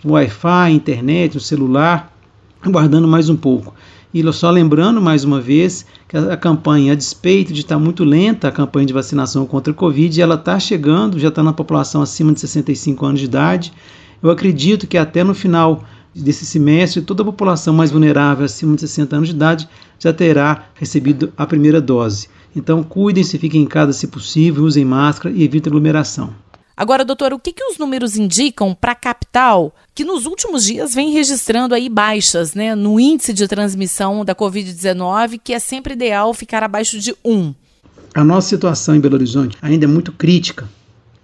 Wi-Fi, 0.05 0.71
internet, 0.71 1.37
o 1.37 1.41
celular, 1.41 2.13
aguardando 2.61 3.07
mais 3.07 3.29
um 3.29 3.35
pouco. 3.35 3.73
E 4.11 4.23
só 4.33 4.49
lembrando 4.49 4.99
mais 4.99 5.23
uma 5.23 5.39
vez 5.39 5.85
que 6.07 6.17
a, 6.17 6.35
campanha, 6.35 6.93
a 6.93 6.95
despeito 6.95 7.53
de 7.53 7.61
estar 7.61 7.77
muito 7.77 8.03
lenta, 8.03 8.47
a 8.47 8.51
campanha 8.51 8.87
de 8.87 8.93
vacinação 8.93 9.45
contra 9.45 9.71
a 9.71 9.75
Covid, 9.75 10.19
ela 10.19 10.33
está 10.33 10.59
chegando, 10.59 11.19
já 11.19 11.27
está 11.27 11.43
na 11.43 11.53
população 11.53 12.01
acima 12.01 12.33
de 12.33 12.39
65 12.39 13.05
anos 13.05 13.19
de 13.19 13.25
idade. 13.27 13.71
Eu 14.21 14.31
acredito 14.31 14.87
que 14.87 14.97
até 14.97 15.23
no 15.23 15.35
final 15.35 15.83
desse 16.13 16.45
semestre, 16.45 17.01
toda 17.01 17.23
a 17.23 17.25
população 17.25 17.73
mais 17.73 17.91
vulnerável, 17.91 18.45
acima 18.45 18.75
de 18.75 18.81
60 18.81 19.15
anos 19.15 19.29
de 19.29 19.35
idade, 19.35 19.69
já 19.99 20.11
terá 20.11 20.65
recebido 20.75 21.31
a 21.37 21.45
primeira 21.45 21.79
dose. 21.79 22.27
Então, 22.55 22.83
cuidem-se, 22.83 23.37
fiquem 23.37 23.61
em 23.61 23.67
casa 23.67 23.93
se 23.93 24.07
possível, 24.07 24.63
usem 24.63 24.83
máscara 24.83 25.33
e 25.33 25.43
evitem 25.43 25.69
aglomeração. 25.69 26.33
Agora, 26.75 27.03
doutor, 27.03 27.33
o 27.33 27.39
que, 27.39 27.51
que 27.51 27.63
os 27.63 27.77
números 27.77 28.15
indicam 28.15 28.73
para 28.73 28.93
a 28.93 28.95
capital, 28.95 29.75
que 29.93 30.05
nos 30.05 30.25
últimos 30.25 30.63
dias 30.63 30.95
vem 30.95 31.11
registrando 31.11 31.75
aí 31.75 31.89
baixas 31.89 32.53
né, 32.53 32.73
no 32.73 32.97
índice 32.97 33.33
de 33.33 33.45
transmissão 33.49 34.23
da 34.23 34.33
Covid-19, 34.33 35.41
que 35.43 35.53
é 35.53 35.59
sempre 35.59 35.93
ideal 35.93 36.33
ficar 36.33 36.63
abaixo 36.63 36.97
de 36.97 37.13
1? 37.23 37.53
A 38.15 38.23
nossa 38.23 38.47
situação 38.47 38.95
em 38.95 38.99
Belo 39.01 39.15
Horizonte 39.15 39.57
ainda 39.61 39.83
é 39.83 39.87
muito 39.87 40.13
crítica, 40.13 40.69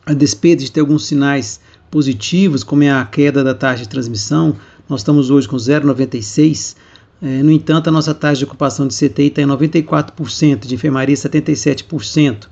a 0.06 0.14
despeito 0.14 0.62
de 0.62 0.72
ter 0.72 0.82
alguns 0.82 1.06
sinais 1.06 1.62
positivos, 1.90 2.62
como 2.62 2.84
é 2.84 2.92
a 2.92 3.06
queda 3.06 3.42
da 3.42 3.56
taxa 3.56 3.84
de 3.84 3.90
transmissão, 3.90 4.58
nós 4.88 5.02
estamos 5.02 5.30
hoje 5.30 5.48
com 5.48 5.58
0,96, 5.58 6.76
é, 7.22 7.42
no 7.42 7.52
entanto, 7.52 7.88
a 7.88 7.92
nossa 7.92 8.14
taxa 8.14 8.40
de 8.40 8.46
ocupação 8.46 8.88
de 8.88 8.94
CTI 8.94 9.28
está 9.28 9.42
em 9.42 9.48
94%, 9.48 10.68
de 10.68 10.76
enfermaria 10.76 11.16
77%. 11.16 12.48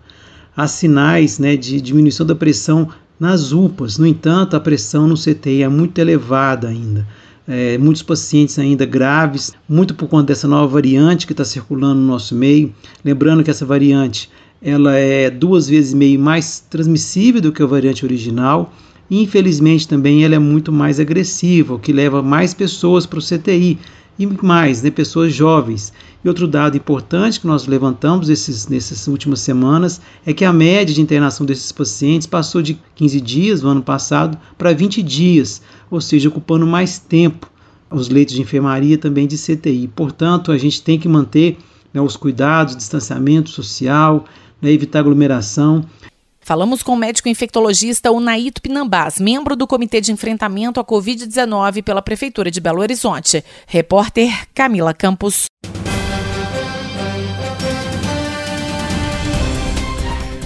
Há 0.56 0.68
sinais 0.68 1.40
né, 1.40 1.56
de 1.56 1.82
diminuição 1.82 2.26
da 2.26 2.36
pressão 2.36 2.90
nas 3.20 3.52
UPAs. 3.52 3.98
No 3.98 4.08
entanto, 4.08 4.56
a 4.56 4.60
pressão 4.60 5.08
no 5.08 5.16
CTI 5.16 5.64
é 5.64 5.70
muito 5.70 6.00
elevada 6.00 6.70
ainda. 6.70 7.08
É, 7.48 7.78
muitos 7.78 8.02
pacientes 8.02 8.58
ainda 8.58 8.86
graves, 8.86 9.52
muito 9.68 9.94
por 9.94 10.08
conta 10.08 10.28
dessa 10.28 10.48
nova 10.48 10.68
variante 10.68 11.28
que 11.28 11.34
está 11.34 11.44
circulando 11.44 12.00
no 12.00 12.08
nosso 12.08 12.34
meio. 12.34 12.74
Lembrando 13.04 13.44
que 13.44 13.52
essa 13.52 13.66
variante 13.66 14.30
ela 14.62 14.96
é 14.96 15.30
duas 15.30 15.68
vezes 15.68 15.92
e 15.92 15.96
meio 15.96 16.20
mais 16.20 16.62
transmissível 16.62 17.42
do 17.42 17.52
que 17.52 17.62
a 17.62 17.66
variante 17.66 18.06
original. 18.06 18.74
Infelizmente, 19.10 19.88
também 19.88 20.24
ela 20.24 20.36
é 20.36 20.40
muito 20.40 20.72
mais 20.72 21.00
agressiva, 21.00 21.76
o 21.76 21.80
que 21.80 21.92
leva 21.94 22.22
mais 22.22 22.54
pessoas 22.54 23.06
para 23.06 23.20
o 23.20 23.22
CTI 23.22 23.78
e 24.18 24.28
mais, 24.42 24.82
né, 24.82 24.92
pessoas 24.92 25.34
jovens. 25.34 25.92
E 26.24 26.28
outro 26.28 26.48
dado 26.48 26.78
importante 26.78 27.40
que 27.40 27.48
nós 27.48 27.68
levantamos 27.68 28.30
esses, 28.30 28.68
nessas 28.68 29.08
últimas 29.08 29.40
semanas 29.40 30.00
é 30.26 30.34
que 30.34 30.46
a 30.46 30.54
média 30.54 30.94
de 30.94 31.02
internação 31.02 31.46
desses 31.46 31.72
pacientes 31.72 32.28
passou 32.28 32.62
de 32.62 32.80
15 32.96 33.20
dias 33.20 33.62
no 33.62 33.70
ano 33.70 33.84
passado 33.84 34.38
para 34.58 34.72
20 34.72 35.02
dias, 35.04 35.62
ou 35.92 36.00
seja, 36.00 36.30
ocupando 36.30 36.66
mais 36.66 36.98
tempo 36.98 37.52
os 37.92 38.10
leitos 38.10 38.34
de 38.34 38.42
enfermaria 38.42 38.98
também 38.98 39.28
de 39.28 39.38
CTI. 39.38 39.90
Portanto, 39.96 40.52
a 40.52 40.58
gente 40.58 40.82
tem 40.82 40.98
que 40.98 41.08
manter 41.08 41.58
né, 41.94 42.02
os 42.02 42.16
cuidados, 42.16 42.76
distanciamento 42.76 43.50
social, 43.50 44.26
né, 44.62 44.72
evitar 44.72 45.00
aglomeração. 45.00 45.86
Falamos 46.44 46.84
com 46.84 46.92
o 46.92 46.98
médico 46.98 47.30
infectologista 47.30 48.12
Unaito 48.12 48.62
Pinambás, 48.62 49.18
membro 49.18 49.56
do 49.56 49.66
Comitê 49.66 50.02
de 50.02 50.12
Enfrentamento 50.12 50.80
à 50.80 50.84
Covid-19 50.84 51.82
pela 51.82 52.02
Prefeitura 52.02 52.52
de 52.52 52.60
Belo 52.60 52.82
Horizonte. 52.82 53.44
Repórter 53.66 54.48
Camila 54.54 54.94
Campos. 54.94 55.46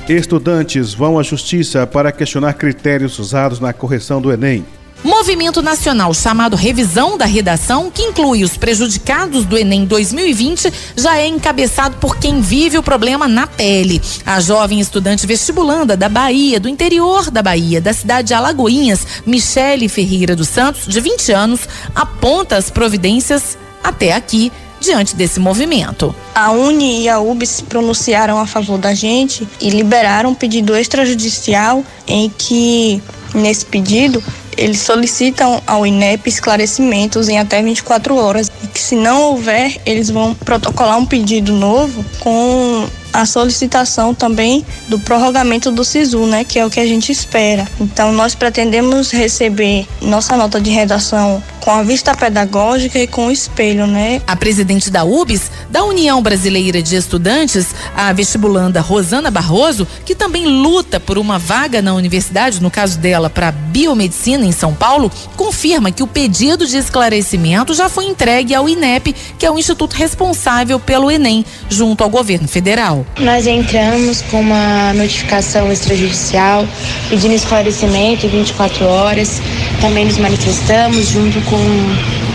Estudantes 0.07 0.93
vão 0.93 1.19
à 1.19 1.23
justiça 1.23 1.85
para 1.85 2.11
questionar 2.11 2.53
critérios 2.53 3.19
usados 3.19 3.59
na 3.59 3.73
correção 3.73 4.21
do 4.21 4.31
Enem. 4.31 4.63
Movimento 5.03 5.61
nacional 5.61 6.13
chamado 6.13 6.55
Revisão 6.55 7.17
da 7.17 7.25
Redação, 7.25 7.91
que 7.91 8.01
inclui 8.01 8.43
os 8.43 8.57
prejudicados 8.57 9.45
do 9.45 9.57
Enem 9.57 9.85
2020, 9.85 10.73
já 10.95 11.17
é 11.17 11.27
encabeçado 11.27 11.97
por 11.97 12.17
quem 12.17 12.41
vive 12.41 12.77
o 12.77 12.83
problema 12.83 13.27
na 13.27 13.45
pele. 13.45 14.01
A 14.25 14.39
jovem 14.39 14.79
estudante 14.79 15.27
vestibulanda 15.27 15.95
da 15.95 16.09
Bahia, 16.09 16.59
do 16.59 16.67
interior 16.67 17.29
da 17.29 17.43
Bahia, 17.43 17.79
da 17.79 17.93
cidade 17.93 18.29
de 18.29 18.33
Alagoinhas, 18.33 19.05
Michele 19.25 19.87
Ferreira 19.87 20.35
dos 20.35 20.47
Santos, 20.47 20.87
de 20.87 20.99
20 20.99 21.31
anos, 21.31 21.61
aponta 21.93 22.57
as 22.57 22.71
providências 22.71 23.57
até 23.83 24.13
aqui 24.13 24.51
diante 24.79 25.15
desse 25.15 25.39
movimento. 25.39 26.13
A 26.33 26.51
Uni 26.51 27.03
e 27.03 27.09
a 27.09 27.19
UB 27.19 27.45
se 27.45 27.63
pronunciaram 27.63 28.39
a 28.39 28.47
favor 28.47 28.77
da 28.77 28.93
gente 28.93 29.47
e 29.61 29.69
liberaram 29.69 30.31
um 30.31 30.35
pedido 30.35 30.75
extrajudicial 30.75 31.83
em 32.07 32.29
que, 32.29 33.01
nesse 33.33 33.65
pedido, 33.65 34.23
eles 34.57 34.79
solicitam 34.79 35.61
ao 35.65 35.85
INEP 35.85 36.27
esclarecimentos 36.27 37.29
em 37.29 37.37
até 37.37 37.61
24 37.61 38.15
horas 38.15 38.51
e 38.63 38.67
que 38.67 38.79
se 38.79 38.95
não 38.95 39.21
houver, 39.21 39.79
eles 39.85 40.09
vão 40.09 40.33
protocolar 40.33 40.97
um 40.97 41.05
pedido 41.05 41.53
novo 41.53 42.03
com 42.19 42.87
a 43.13 43.25
solicitação 43.25 44.13
também 44.13 44.65
do 44.87 44.99
prorrogamento 44.99 45.71
do 45.71 45.83
SISU, 45.83 46.25
né, 46.25 46.43
que 46.43 46.59
é 46.59 46.65
o 46.65 46.69
que 46.69 46.79
a 46.79 46.85
gente 46.85 47.11
espera. 47.11 47.67
Então 47.79 48.11
nós 48.11 48.35
pretendemos 48.35 49.11
receber 49.11 49.87
nossa 50.01 50.35
nota 50.35 50.59
de 50.59 50.69
redação 50.69 51.41
com 51.67 51.71
a 51.71 51.83
vista 51.83 52.15
pedagógica 52.15 52.97
e 52.97 53.05
com 53.05 53.27
o 53.27 53.31
espelho, 53.31 53.85
né? 53.85 54.21
A 54.25 54.37
presidente 54.37 54.89
da 54.89 55.03
UBS, 55.03 55.51
da 55.69 55.83
União 55.83 56.21
Brasileira 56.21 56.81
de 56.81 56.95
Estudantes, 56.95 57.75
a 57.93 58.13
vestibulanda 58.13 58.79
Rosana 58.79 59.29
Barroso, 59.29 59.85
que 60.05 60.15
também 60.15 60.45
luta 60.45 60.97
por 60.97 61.17
uma 61.17 61.37
vaga 61.37 61.81
na 61.81 61.93
universidade, 61.93 62.63
no 62.63 62.71
caso 62.71 62.97
dela 62.97 63.29
para 63.29 63.51
biomedicina 63.51 64.45
em 64.45 64.53
São 64.53 64.73
Paulo, 64.73 65.11
confirma 65.35 65.91
que 65.91 66.01
o 66.01 66.07
pedido 66.07 66.65
de 66.65 66.77
esclarecimento 66.77 67.73
já 67.73 67.89
foi 67.89 68.05
entregue 68.05 68.55
ao 68.55 68.69
INEP, 68.69 69.13
que 69.37 69.45
é 69.45 69.51
o 69.51 69.59
instituto 69.59 69.93
responsável 69.93 70.79
pelo 70.79 71.11
Enem, 71.11 71.43
junto 71.69 72.01
ao 72.01 72.09
governo 72.09 72.47
federal. 72.47 73.05
Nós 73.19 73.45
entramos 73.45 74.21
com 74.21 74.39
uma 74.39 74.93
notificação 74.93 75.69
extrajudicial 75.69 76.65
pedindo 77.09 77.33
esclarecimento 77.33 78.25
em 78.25 78.29
24 78.29 78.85
horas. 78.85 79.41
Também 79.81 80.05
nos 80.05 80.17
manifestamos 80.17 81.09
junto 81.09 81.41
com 81.41 81.56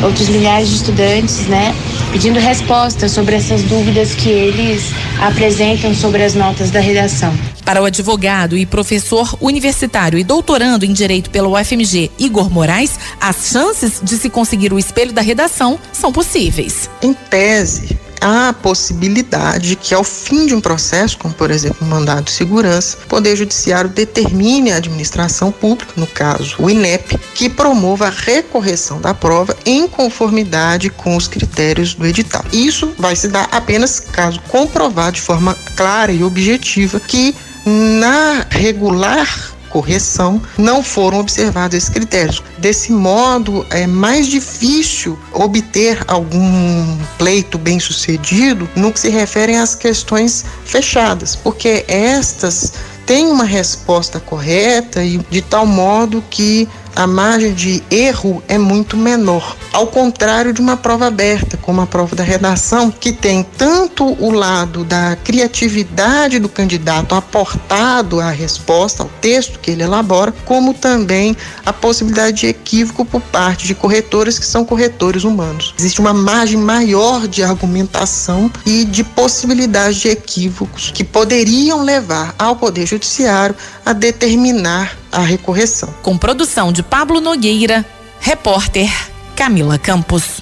outros 0.03 0.29
milhares 0.29 0.69
de 0.69 0.77
estudantes, 0.77 1.47
né, 1.47 1.75
pedindo 2.11 2.39
respostas 2.39 3.13
sobre 3.13 3.37
essas 3.37 3.63
dúvidas 3.63 4.15
que 4.15 4.29
eles 4.29 4.91
apresentam 5.21 5.95
sobre 5.95 6.23
as 6.23 6.35
notas 6.35 6.71
da 6.71 6.81
redação. 6.81 7.33
Para 7.65 7.81
o 7.81 7.85
advogado 7.85 8.57
e 8.57 8.67
professor 8.67 9.37
universitário 9.41 10.19
e 10.19 10.25
doutorando 10.25 10.85
em 10.85 10.93
Direito 10.93 11.31
pela 11.31 11.49
UFMG, 11.49 12.11
Igor 12.19 12.51
Moraes, 12.51 12.99
as 13.21 13.49
chances 13.51 14.01
de 14.03 14.17
se 14.17 14.29
conseguir 14.29 14.73
o 14.73 14.79
espelho 14.79 15.13
da 15.13 15.23
redação 15.23 15.79
são 15.93 16.13
possíveis. 16.13 16.91
Em 17.01 17.15
tese, 17.15 17.97
há 18.23 18.51
a 18.51 18.53
possibilidade 18.53 19.77
que, 19.77 19.95
ao 19.95 20.05
fim 20.05 20.47
de 20.47 20.55
um 20.55 20.61
processo, 20.61 21.19
como 21.19 21.35
por 21.35 21.51
exemplo 21.51 21.85
um 21.85 21.91
mandado 21.91 22.25
de 22.25 22.31
segurança, 22.31 22.97
o 23.05 23.09
Poder 23.09 23.37
Judiciário 23.37 23.91
determine 23.91 24.71
a 24.73 24.77
administração 24.77 25.51
pública, 25.51 25.93
no 25.97 26.07
caso 26.07 26.55
o 26.59 26.71
INEP, 26.71 27.19
que 27.35 27.51
promova 27.51 28.07
a 28.07 28.11
recorreção 28.11 29.01
da 29.01 29.13
prova 29.13 29.57
em 29.67 29.89
conformidade 29.89 30.89
com 30.89 31.17
os 31.17 31.27
critérios 31.27 31.95
do 31.95 32.07
edital. 32.07 32.45
Isso 32.53 32.95
vai 32.97 33.17
se 33.17 33.29
dar 33.29 33.49
apenas 33.51 33.99
caso 33.99 34.41
comprovado 34.49 35.17
de 35.17 35.21
forma 35.21 35.57
clara 35.77 36.13
e 36.13 36.23
objetiva 36.23 37.01
que 37.01 37.35
na 37.67 38.47
regular 38.51 39.52
correção, 39.73 40.41
não 40.59 40.83
foram 40.83 41.19
observados 41.19 41.77
esses 41.77 41.89
critérios. 41.89 42.43
Desse 42.59 42.93
modo, 42.93 43.67
é 43.71 43.87
mais 43.87 44.27
difícil 44.27 45.19
obter 45.33 46.05
algum 46.07 46.99
pleito 47.19 47.59
bem 47.59 47.81
sucedido 47.81 48.69
no 48.77 48.93
que 48.93 49.01
se 49.01 49.09
refere 49.09 49.57
às 49.57 49.75
questões 49.75 50.45
fechadas, 50.65 51.35
porque 51.35 51.85
estas 51.89 52.75
têm 53.07 53.27
uma 53.27 53.45
resposta 53.45 54.21
correta 54.21 55.03
e 55.03 55.19
de 55.31 55.43
tal 55.43 55.67
modo 55.67 56.23
que 56.31 56.69
a 56.95 57.07
margem 57.07 57.55
de 57.55 57.83
erro 57.91 58.43
é 58.49 58.59
muito 58.59 58.97
menor. 58.97 59.57
Ao 59.73 59.87
contrário 59.87 60.53
de 60.53 60.61
uma 60.61 60.77
prova 60.77 61.07
aberta, 61.07 61.57
como 61.57 61.81
a 61.81 61.87
prova 61.87 62.15
da 62.15 62.23
redação, 62.23 62.91
que 62.91 63.13
tem 63.13 63.43
tanto 63.57 64.05
o 64.23 64.31
lado 64.31 64.85
da 64.85 65.17
criatividade 65.17 66.39
do 66.39 66.49
candidato 66.49 67.15
aportado 67.15 68.21
à 68.21 68.31
resposta, 68.31 69.03
ao 69.03 69.09
texto 69.21 69.59
que 69.59 69.71
ele 69.71 69.83
elabora, 69.83 70.33
como 70.45 70.75
também 70.75 71.37
a 71.65 71.73
possibilidade 71.73 72.43
de 72.43 72.47
equívoco 72.49 73.05
por 73.05 73.21
parte 73.21 73.67
de 73.67 73.75
corretores 73.75 74.39
que 74.39 74.47
são 74.47 74.65
corretores 74.65 75.25
humanos. 75.25 75.75
Existe 75.79 76.01
uma 76.01 76.13
margem 76.13 76.59
maior 76.59 77.27
de 77.27 77.43
argumentação 77.43 78.51
e 78.67 78.85
de 78.85 79.03
possibilidade 79.03 80.01
de 80.01 80.09
equívocos 80.09 80.91
que 80.91 81.05
poderiam 81.05 81.83
levar 81.83 82.35
ao 82.39 82.57
Poder 82.57 82.87
Judiciário 82.87 83.57
a 83.85 83.93
determinar 83.93 85.02
a 85.13 85.21
recorreção. 85.21 85.93
Com 86.03 86.17
produção 86.17 86.73
de 86.73 86.83
Pablo 86.83 87.21
Nogueira, 87.21 87.85
repórter 88.19 88.89
Camila 89.37 89.79
Campos. 89.79 90.41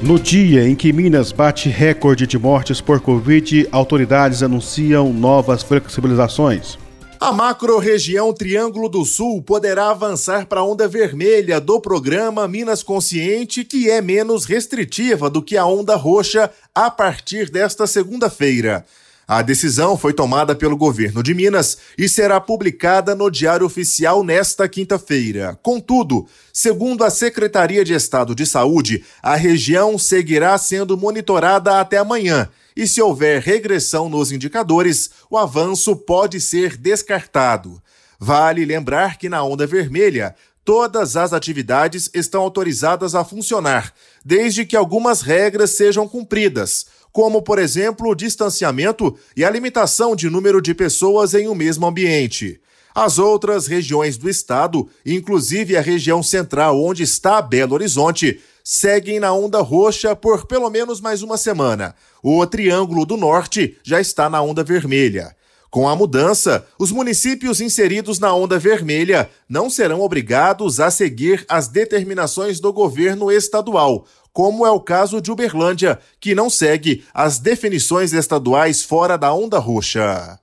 No 0.00 0.16
dia 0.16 0.68
em 0.68 0.76
que 0.76 0.92
Minas 0.92 1.32
bate 1.32 1.68
recorde 1.68 2.24
de 2.24 2.38
mortes 2.38 2.80
por 2.80 3.00
Covid, 3.00 3.68
autoridades 3.72 4.44
anunciam 4.44 5.12
novas 5.12 5.64
flexibilizações. 5.64 6.78
A 7.20 7.32
macro-região 7.32 8.32
Triângulo 8.32 8.88
do 8.88 9.04
Sul 9.04 9.42
poderá 9.42 9.90
avançar 9.90 10.46
para 10.46 10.60
a 10.60 10.64
onda 10.64 10.86
vermelha 10.86 11.60
do 11.60 11.80
programa 11.80 12.46
Minas 12.46 12.84
Consciente, 12.84 13.64
que 13.64 13.90
é 13.90 14.00
menos 14.00 14.44
restritiva 14.44 15.28
do 15.28 15.42
que 15.42 15.56
a 15.56 15.66
onda 15.66 15.96
roxa 15.96 16.48
a 16.72 16.88
partir 16.88 17.50
desta 17.50 17.88
segunda-feira. 17.88 18.86
A 19.30 19.42
decisão 19.42 19.94
foi 19.94 20.14
tomada 20.14 20.54
pelo 20.54 20.74
governo 20.74 21.22
de 21.22 21.34
Minas 21.34 21.76
e 21.98 22.08
será 22.08 22.40
publicada 22.40 23.14
no 23.14 23.30
Diário 23.30 23.66
Oficial 23.66 24.24
nesta 24.24 24.66
quinta-feira. 24.66 25.54
Contudo, 25.62 26.26
segundo 26.50 27.04
a 27.04 27.10
Secretaria 27.10 27.84
de 27.84 27.92
Estado 27.92 28.34
de 28.34 28.46
Saúde, 28.46 29.04
a 29.22 29.36
região 29.36 29.98
seguirá 29.98 30.56
sendo 30.56 30.96
monitorada 30.96 31.78
até 31.78 31.98
amanhã. 31.98 32.48
E 32.74 32.88
se 32.88 33.02
houver 33.02 33.42
regressão 33.42 34.08
nos 34.08 34.32
indicadores, 34.32 35.10
o 35.28 35.36
avanço 35.36 35.94
pode 35.94 36.40
ser 36.40 36.78
descartado. 36.78 37.82
Vale 38.18 38.64
lembrar 38.64 39.18
que 39.18 39.28
na 39.28 39.44
onda 39.44 39.66
vermelha, 39.66 40.34
todas 40.64 41.16
as 41.16 41.34
atividades 41.34 42.10
estão 42.14 42.40
autorizadas 42.40 43.14
a 43.14 43.22
funcionar, 43.22 43.92
desde 44.24 44.64
que 44.64 44.74
algumas 44.74 45.20
regras 45.20 45.72
sejam 45.72 46.08
cumpridas 46.08 46.86
como, 47.12 47.42
por 47.42 47.58
exemplo, 47.58 48.10
o 48.10 48.14
distanciamento 48.14 49.16
e 49.36 49.44
a 49.44 49.50
limitação 49.50 50.14
de 50.14 50.28
número 50.28 50.60
de 50.60 50.74
pessoas 50.74 51.34
em 51.34 51.48
um 51.48 51.54
mesmo 51.54 51.86
ambiente. 51.86 52.60
As 52.94 53.18
outras 53.18 53.66
regiões 53.66 54.16
do 54.16 54.28
estado, 54.28 54.88
inclusive 55.06 55.76
a 55.76 55.80
região 55.80 56.22
central 56.22 56.82
onde 56.82 57.02
está 57.02 57.40
Belo 57.40 57.74
Horizonte, 57.74 58.40
seguem 58.64 59.20
na 59.20 59.32
onda 59.32 59.60
roxa 59.60 60.16
por 60.16 60.46
pelo 60.46 60.68
menos 60.68 61.00
mais 61.00 61.22
uma 61.22 61.36
semana. 61.36 61.94
O 62.22 62.44
Triângulo 62.46 63.06
do 63.06 63.16
Norte 63.16 63.76
já 63.82 64.00
está 64.00 64.28
na 64.28 64.42
onda 64.42 64.64
vermelha. 64.64 65.34
Com 65.70 65.86
a 65.86 65.94
mudança, 65.94 66.66
os 66.78 66.90
municípios 66.90 67.60
inseridos 67.60 68.18
na 68.18 68.34
onda 68.34 68.58
vermelha 68.58 69.30
não 69.48 69.68
serão 69.68 70.00
obrigados 70.00 70.80
a 70.80 70.90
seguir 70.90 71.44
as 71.48 71.68
determinações 71.68 72.58
do 72.58 72.72
governo 72.72 73.30
estadual, 73.30 74.06
como 74.38 74.64
é 74.64 74.70
o 74.70 74.78
caso 74.78 75.20
de 75.20 75.32
Uberlândia, 75.32 75.98
que 76.20 76.32
não 76.32 76.48
segue 76.48 77.04
as 77.12 77.40
definições 77.40 78.12
estaduais 78.12 78.84
fora 78.84 79.18
da 79.18 79.34
onda 79.34 79.58
roxa. 79.58 80.38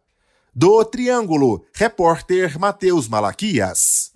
Do 0.54 0.84
Triângulo, 0.84 1.64
repórter 1.74 2.60
Matheus 2.60 3.08
Malaquias. 3.08 4.12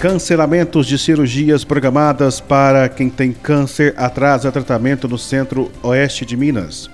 Cancelamentos 0.00 0.86
de 0.86 0.98
cirurgias 0.98 1.64
programadas 1.64 2.40
para 2.40 2.88
quem 2.88 3.10
tem 3.10 3.30
câncer 3.30 3.92
atrasa 3.94 4.50
tratamento 4.50 5.06
no 5.06 5.18
centro-oeste 5.18 6.24
de 6.24 6.34
Minas. 6.34 6.88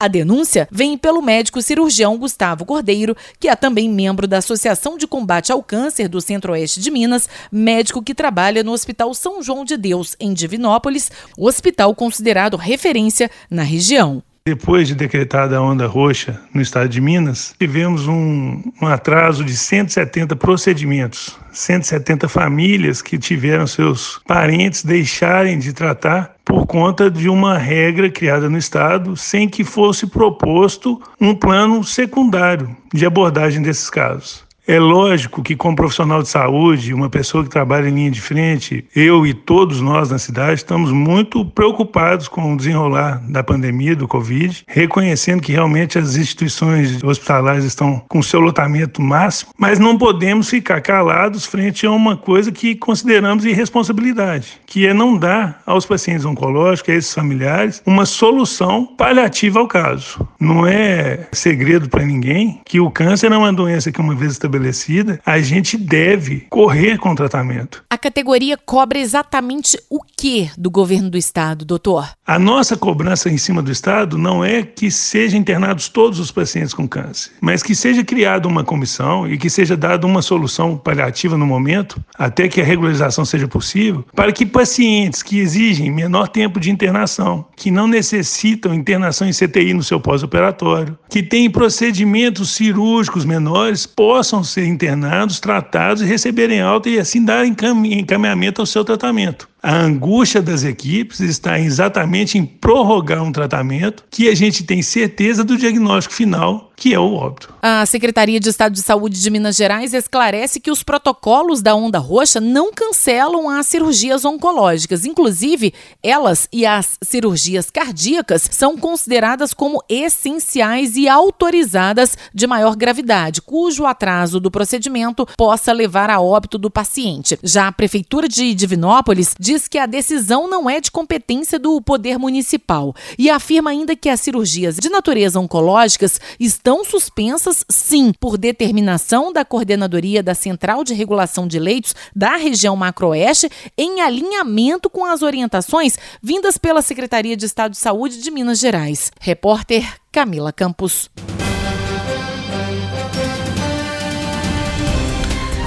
A 0.00 0.06
denúncia 0.06 0.68
vem 0.70 0.96
pelo 0.96 1.20
médico 1.20 1.60
cirurgião 1.60 2.16
Gustavo 2.16 2.64
Cordeiro, 2.64 3.16
que 3.40 3.48
é 3.48 3.56
também 3.56 3.90
membro 3.90 4.28
da 4.28 4.38
Associação 4.38 4.96
de 4.96 5.08
Combate 5.08 5.50
ao 5.50 5.62
Câncer 5.62 6.08
do 6.08 6.20
Centro-Oeste 6.20 6.80
de 6.80 6.90
Minas, 6.90 7.28
médico 7.50 8.02
que 8.02 8.14
trabalha 8.14 8.62
no 8.62 8.72
Hospital 8.72 9.12
São 9.12 9.42
João 9.42 9.64
de 9.64 9.76
Deus, 9.76 10.14
em 10.20 10.32
Divinópolis, 10.32 11.10
hospital 11.36 11.94
considerado 11.94 12.56
referência 12.56 13.28
na 13.50 13.62
região. 13.62 14.22
Depois 14.48 14.88
de 14.88 14.94
decretada 14.94 15.58
a 15.58 15.60
onda 15.60 15.86
roxa 15.86 16.40
no 16.54 16.62
estado 16.62 16.88
de 16.88 17.02
Minas, 17.02 17.54
tivemos 17.58 18.08
um, 18.08 18.62
um, 18.80 18.86
atraso 18.86 19.44
de 19.44 19.54
170 19.54 20.34
procedimentos, 20.36 21.36
170 21.52 22.30
famílias 22.30 23.02
que 23.02 23.18
tiveram 23.18 23.66
seus 23.66 24.18
parentes 24.26 24.82
deixarem 24.82 25.58
de 25.58 25.74
tratar 25.74 26.34
por 26.48 26.66
conta 26.66 27.10
de 27.10 27.28
uma 27.28 27.58
regra 27.58 28.10
criada 28.10 28.48
no 28.48 28.56
estado 28.56 29.14
sem 29.14 29.46
que 29.46 29.62
fosse 29.62 30.06
proposto 30.06 30.98
um 31.20 31.34
plano 31.34 31.84
secundário 31.84 32.74
de 32.92 33.04
abordagem 33.04 33.60
desses 33.60 33.90
casos. 33.90 34.47
É 34.68 34.78
lógico 34.78 35.42
que, 35.42 35.56
como 35.56 35.74
profissional 35.74 36.22
de 36.22 36.28
saúde, 36.28 36.92
uma 36.92 37.08
pessoa 37.08 37.42
que 37.42 37.48
trabalha 37.48 37.88
em 37.88 37.94
linha 37.94 38.10
de 38.10 38.20
frente, 38.20 38.84
eu 38.94 39.26
e 39.26 39.32
todos 39.32 39.80
nós 39.80 40.10
na 40.10 40.18
cidade 40.18 40.56
estamos 40.56 40.92
muito 40.92 41.42
preocupados 41.42 42.28
com 42.28 42.52
o 42.52 42.56
desenrolar 42.56 43.22
da 43.30 43.42
pandemia 43.42 43.96
do 43.96 44.06
Covid, 44.06 44.64
reconhecendo 44.68 45.40
que 45.40 45.52
realmente 45.52 45.98
as 45.98 46.16
instituições 46.16 47.02
hospitalares 47.02 47.64
estão 47.64 48.02
com 48.10 48.20
seu 48.20 48.40
lotamento 48.40 49.00
máximo, 49.00 49.52
mas 49.56 49.78
não 49.78 49.96
podemos 49.96 50.50
ficar 50.50 50.82
calados 50.82 51.46
frente 51.46 51.86
a 51.86 51.90
uma 51.90 52.14
coisa 52.14 52.52
que 52.52 52.74
consideramos 52.74 53.46
irresponsabilidade, 53.46 54.60
que 54.66 54.86
é 54.86 54.92
não 54.92 55.16
dar 55.16 55.62
aos 55.64 55.86
pacientes 55.86 56.26
oncológicos, 56.26 56.92
a 56.92 56.96
esses 56.98 57.14
familiares, 57.14 57.82
uma 57.86 58.04
solução 58.04 58.84
paliativa 58.84 59.60
ao 59.60 59.66
caso. 59.66 60.28
Não 60.38 60.66
é 60.66 61.26
segredo 61.32 61.88
para 61.88 62.04
ninguém 62.04 62.60
que 62.66 62.78
o 62.80 62.90
câncer 62.90 63.32
é 63.32 63.36
uma 63.38 63.50
doença 63.50 63.90
que, 63.90 63.98
uma 63.98 64.14
vez 64.14 64.32
estabelecida, 64.32 64.57
estabelecida, 64.58 65.20
a 65.24 65.40
gente 65.40 65.76
deve 65.76 66.46
correr 66.50 66.98
com 66.98 67.10
o 67.10 67.14
tratamento. 67.14 67.84
A 67.88 67.96
categoria 67.96 68.56
cobra 68.56 68.98
exatamente 68.98 69.78
o 69.88 70.00
que 70.02 70.50
do 70.58 70.70
governo 70.70 71.08
do 71.08 71.16
estado, 71.16 71.64
doutor? 71.64 72.08
A 72.26 72.38
nossa 72.38 72.76
cobrança 72.76 73.30
em 73.30 73.38
cima 73.38 73.62
do 73.62 73.70
estado 73.70 74.18
não 74.18 74.44
é 74.44 74.62
que 74.62 74.90
sejam 74.90 75.38
internados 75.40 75.88
todos 75.88 76.18
os 76.18 76.30
pacientes 76.30 76.74
com 76.74 76.86
câncer, 76.86 77.32
mas 77.40 77.62
que 77.62 77.74
seja 77.74 78.04
criada 78.04 78.48
uma 78.48 78.64
comissão 78.64 79.26
e 79.26 79.38
que 79.38 79.48
seja 79.48 79.76
dada 79.76 80.06
uma 80.06 80.20
solução 80.20 80.76
paliativa 80.76 81.38
no 81.38 81.46
momento, 81.46 82.02
até 82.18 82.48
que 82.48 82.60
a 82.60 82.64
regularização 82.64 83.24
seja 83.24 83.46
possível, 83.46 84.04
para 84.14 84.32
que 84.32 84.44
pacientes 84.44 85.22
que 85.22 85.38
exigem 85.38 85.90
menor 85.90 86.28
tempo 86.28 86.60
de 86.60 86.70
internação, 86.70 87.46
que 87.56 87.70
não 87.70 87.86
necessitam 87.86 88.74
internação 88.74 89.28
em 89.28 89.32
CTI 89.32 89.72
no 89.72 89.82
seu 89.82 90.00
pós-operatório, 90.00 90.98
que 91.08 91.22
têm 91.22 91.50
procedimentos 91.50 92.50
cirúrgicos 92.50 93.24
menores, 93.24 93.86
possam 93.86 94.42
ser 94.48 94.66
internados, 94.66 95.38
tratados 95.38 96.02
e 96.02 96.06
receberem 96.06 96.60
alta 96.60 96.88
e 96.88 96.98
assim 96.98 97.24
dar 97.24 97.46
encaminhamento 97.46 98.60
ao 98.60 98.66
seu 98.66 98.84
tratamento. 98.84 99.48
A 99.62 99.74
angústia 99.74 100.40
das 100.40 100.62
equipes 100.62 101.18
está 101.18 101.58
exatamente 101.58 102.38
em 102.38 102.46
prorrogar 102.46 103.22
um 103.22 103.32
tratamento 103.32 104.04
que 104.08 104.28
a 104.28 104.34
gente 104.34 104.62
tem 104.62 104.82
certeza 104.82 105.42
do 105.42 105.56
diagnóstico 105.56 106.14
final, 106.14 106.70
que 106.76 106.94
é 106.94 106.98
o 106.98 107.14
óbito. 107.14 107.52
A 107.60 107.84
Secretaria 107.84 108.38
de 108.38 108.48
Estado 108.48 108.72
de 108.72 108.82
Saúde 108.82 109.20
de 109.20 109.30
Minas 109.30 109.56
Gerais 109.56 109.92
esclarece 109.92 110.60
que 110.60 110.70
os 110.70 110.84
protocolos 110.84 111.60
da 111.60 111.74
onda 111.74 111.98
roxa 111.98 112.40
não 112.40 112.72
cancelam 112.72 113.50
as 113.50 113.66
cirurgias 113.66 114.24
oncológicas. 114.24 115.04
Inclusive, 115.04 115.74
elas 116.02 116.48
e 116.52 116.64
as 116.64 116.96
cirurgias 117.02 117.68
cardíacas 117.68 118.48
são 118.52 118.76
consideradas 118.78 119.52
como 119.52 119.82
essenciais 119.88 120.94
e 120.96 121.08
autorizadas 121.08 122.16
de 122.32 122.46
maior 122.46 122.76
gravidade, 122.76 123.42
cujo 123.42 123.84
atraso 123.84 124.38
do 124.38 124.50
procedimento 124.50 125.26
possa 125.36 125.72
levar 125.72 126.10
a 126.10 126.20
óbito 126.20 126.56
do 126.56 126.70
paciente. 126.70 127.36
Já 127.42 127.66
a 127.66 127.72
Prefeitura 127.72 128.28
de 128.28 128.54
Divinópolis 128.54 129.34
diz 129.48 129.66
que 129.66 129.78
a 129.78 129.86
decisão 129.86 130.46
não 130.46 130.68
é 130.68 130.78
de 130.78 130.90
competência 130.90 131.58
do 131.58 131.80
Poder 131.80 132.18
Municipal 132.18 132.94
e 133.18 133.30
afirma 133.30 133.70
ainda 133.70 133.96
que 133.96 134.10
as 134.10 134.20
cirurgias 134.20 134.76
de 134.76 134.90
natureza 134.90 135.40
oncológicas 135.40 136.20
estão 136.38 136.84
suspensas, 136.84 137.64
sim, 137.66 138.12
por 138.12 138.36
determinação 138.36 139.32
da 139.32 139.46
Coordenadoria 139.46 140.22
da 140.22 140.34
Central 140.34 140.84
de 140.84 140.92
Regulação 140.92 141.48
de 141.48 141.58
Leitos 141.58 141.94
da 142.14 142.36
região 142.36 142.76
Macroeste, 142.76 143.50
em 143.78 144.02
alinhamento 144.02 144.90
com 144.90 145.06
as 145.06 145.22
orientações 145.22 145.96
vindas 146.22 146.58
pela 146.58 146.82
Secretaria 146.82 147.34
de 147.34 147.46
Estado 147.46 147.70
de 147.70 147.78
Saúde 147.78 148.20
de 148.20 148.30
Minas 148.30 148.58
Gerais. 148.58 149.10
Repórter 149.18 149.94
Camila 150.12 150.52
Campos. 150.52 151.08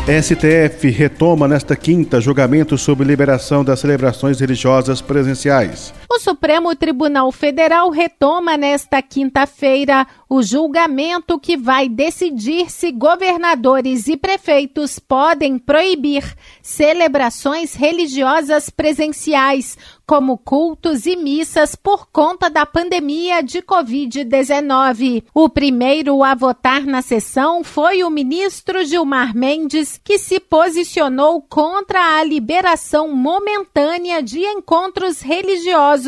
STF 0.07 0.89
retoma 0.89 1.47
nesta 1.47 1.75
quinta 1.75 2.19
julgamento 2.19 2.75
sobre 2.75 3.05
liberação 3.05 3.63
das 3.63 3.79
celebrações 3.79 4.39
religiosas 4.39 4.99
presenciais. 4.99 5.93
O 6.13 6.19
Supremo 6.19 6.75
Tribunal 6.75 7.31
Federal 7.31 7.89
retoma 7.89 8.57
nesta 8.57 9.01
quinta-feira 9.01 10.05
o 10.27 10.43
julgamento 10.43 11.39
que 11.39 11.55
vai 11.55 11.87
decidir 11.87 12.69
se 12.69 12.91
governadores 12.91 14.09
e 14.09 14.17
prefeitos 14.17 14.99
podem 14.99 15.57
proibir 15.57 16.35
celebrações 16.61 17.75
religiosas 17.75 18.69
presenciais, 18.69 19.77
como 20.05 20.37
cultos 20.37 21.05
e 21.05 21.15
missas, 21.15 21.75
por 21.75 22.07
conta 22.07 22.49
da 22.49 22.65
pandemia 22.65 23.41
de 23.41 23.61
Covid-19. 23.61 25.23
O 25.33 25.47
primeiro 25.47 26.25
a 26.25 26.35
votar 26.35 26.85
na 26.85 27.01
sessão 27.01 27.63
foi 27.63 28.03
o 28.03 28.09
ministro 28.09 28.83
Gilmar 28.83 29.33
Mendes, 29.33 29.97
que 30.03 30.17
se 30.17 30.41
posicionou 30.41 31.41
contra 31.41 32.19
a 32.19 32.23
liberação 32.25 33.15
momentânea 33.15 34.21
de 34.21 34.39
encontros 34.39 35.21
religiosos 35.21 36.00